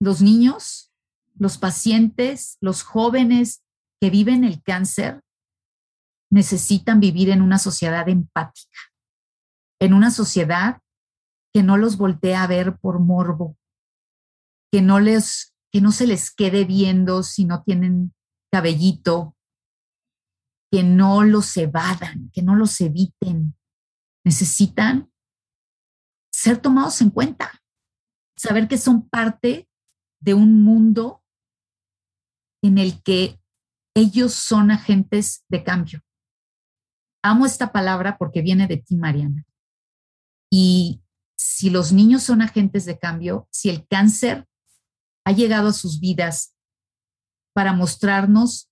[0.00, 0.92] los niños,
[1.34, 3.64] los pacientes, los jóvenes
[4.00, 5.20] que viven el cáncer
[6.30, 8.78] necesitan vivir en una sociedad empática,
[9.80, 10.81] en una sociedad
[11.54, 13.56] que no los voltea a ver por morbo,
[14.70, 18.14] que no les que no se les quede viendo si no tienen
[18.52, 19.34] cabellito,
[20.70, 23.56] que no los evadan, que no los eviten.
[24.22, 25.10] Necesitan
[26.30, 27.62] ser tomados en cuenta,
[28.36, 29.66] saber que son parte
[30.20, 31.22] de un mundo
[32.62, 33.40] en el que
[33.94, 36.02] ellos son agentes de cambio.
[37.22, 39.44] Amo esta palabra porque viene de ti, Mariana.
[40.50, 41.01] Y
[41.62, 44.48] si los niños son agentes de cambio, si el cáncer
[45.24, 46.56] ha llegado a sus vidas
[47.54, 48.68] para mostrarnos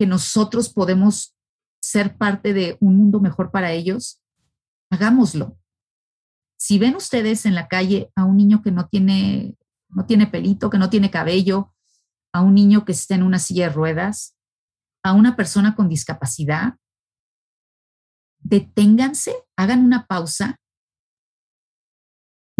[0.00, 1.36] que nosotros podemos
[1.80, 4.20] ser parte de un mundo mejor para ellos,
[4.90, 5.56] hagámoslo.
[6.58, 9.56] Si ven ustedes en la calle a un niño que no tiene,
[9.88, 11.72] no tiene pelito, que no tiene cabello,
[12.32, 14.34] a un niño que está en una silla de ruedas,
[15.04, 16.74] a una persona con discapacidad,
[18.40, 20.58] deténganse, hagan una pausa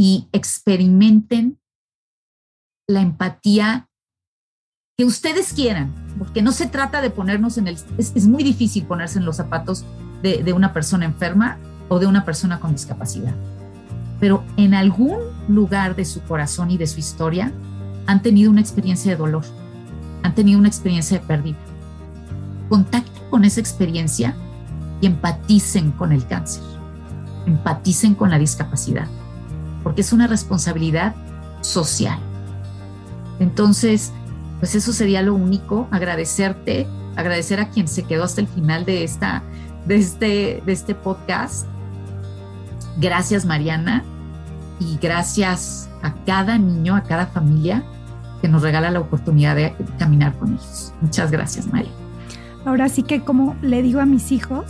[0.02, 1.60] y experimenten
[2.88, 3.88] la empatía
[4.98, 7.78] que ustedes quieran, porque no se trata de ponernos en el...
[7.98, 9.84] Es, muy difícil ponerse en los zapatos
[10.20, 11.56] de, de una persona enferma
[11.88, 13.32] o de una persona con discapacidad,
[14.18, 17.52] pero en algún lugar de su corazón y de su historia
[18.06, 19.44] han tenido una experiencia de dolor,
[20.24, 21.58] han tenido una experiencia de pérdida.
[22.68, 24.34] Contacten con esa experiencia
[25.00, 26.64] y empaticen con el cáncer,
[27.46, 29.06] empaticen con la discapacidad,
[29.82, 31.14] porque es una responsabilidad
[31.60, 32.18] social.
[33.38, 34.12] Entonces,
[34.60, 39.04] pues eso sería lo único, agradecerte, agradecer a quien se quedó hasta el final de,
[39.04, 39.42] esta,
[39.86, 41.66] de, este, de este podcast.
[42.98, 44.04] Gracias Mariana
[44.78, 47.82] y gracias a cada niño, a cada familia
[48.40, 50.92] que nos regala la oportunidad de caminar con ellos.
[51.00, 51.90] Muchas gracias María.
[52.64, 54.66] Ahora sí que como le digo a mis hijos,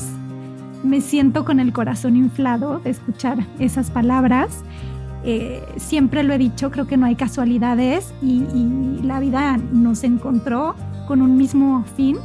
[0.82, 4.62] me siento con el corazón inflado de escuchar esas palabras.
[5.24, 8.42] Eh, siempre lo he dicho, creo que no hay casualidades y,
[9.02, 10.76] la vida nos encontró
[11.08, 12.16] con un mismo fin,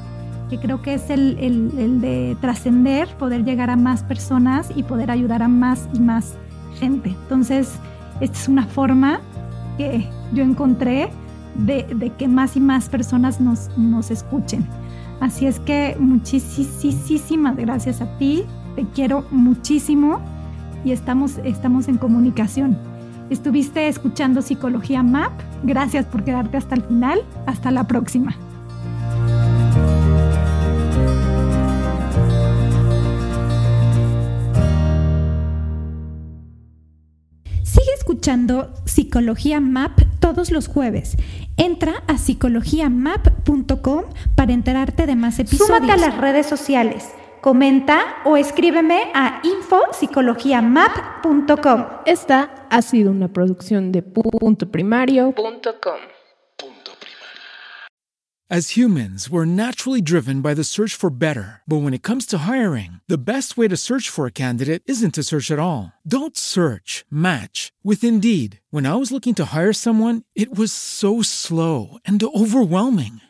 [0.47, 5.41] que creo que es el, de trascender, poder llegar a más personas y poder ayudar
[5.41, 6.35] a más y más
[6.79, 7.09] gente.
[7.09, 7.73] Entonces,
[8.21, 9.19] esta es una forma
[9.77, 11.09] que yo encontré
[11.55, 14.65] de, que más y más personas nos, escuchen.
[15.19, 18.43] Así es que muchísimas gracias a ti,
[18.75, 20.19] te quiero muchísimo
[20.85, 21.39] y estamos
[21.87, 22.77] en comunicación.
[23.29, 25.31] Estuviste escuchando Psicología MAP,
[25.63, 28.35] gracias por quedarte hasta el final, hasta la próxima.
[37.63, 41.17] Sigue escuchando Psicología MAP todos los jueves
[41.57, 44.03] Entra a psicologiamap.com
[44.35, 45.67] para enterarte de más episodios.
[45.67, 47.05] Súmate a las redes sociales.
[47.47, 51.85] Comenta o escríbeme a infopsicologiamap.com.
[52.05, 55.99] Esta ha sido una producción de puntoprimario.com.
[58.49, 61.61] As humans, we're naturally driven by the search for better.
[61.67, 65.15] But when it comes to hiring, the best way to search for a candidate isn't
[65.15, 65.91] to search at all.
[66.07, 68.61] Don't search, match with Indeed.
[68.71, 73.19] When I was looking to hire someone, it was so slow and overwhelming.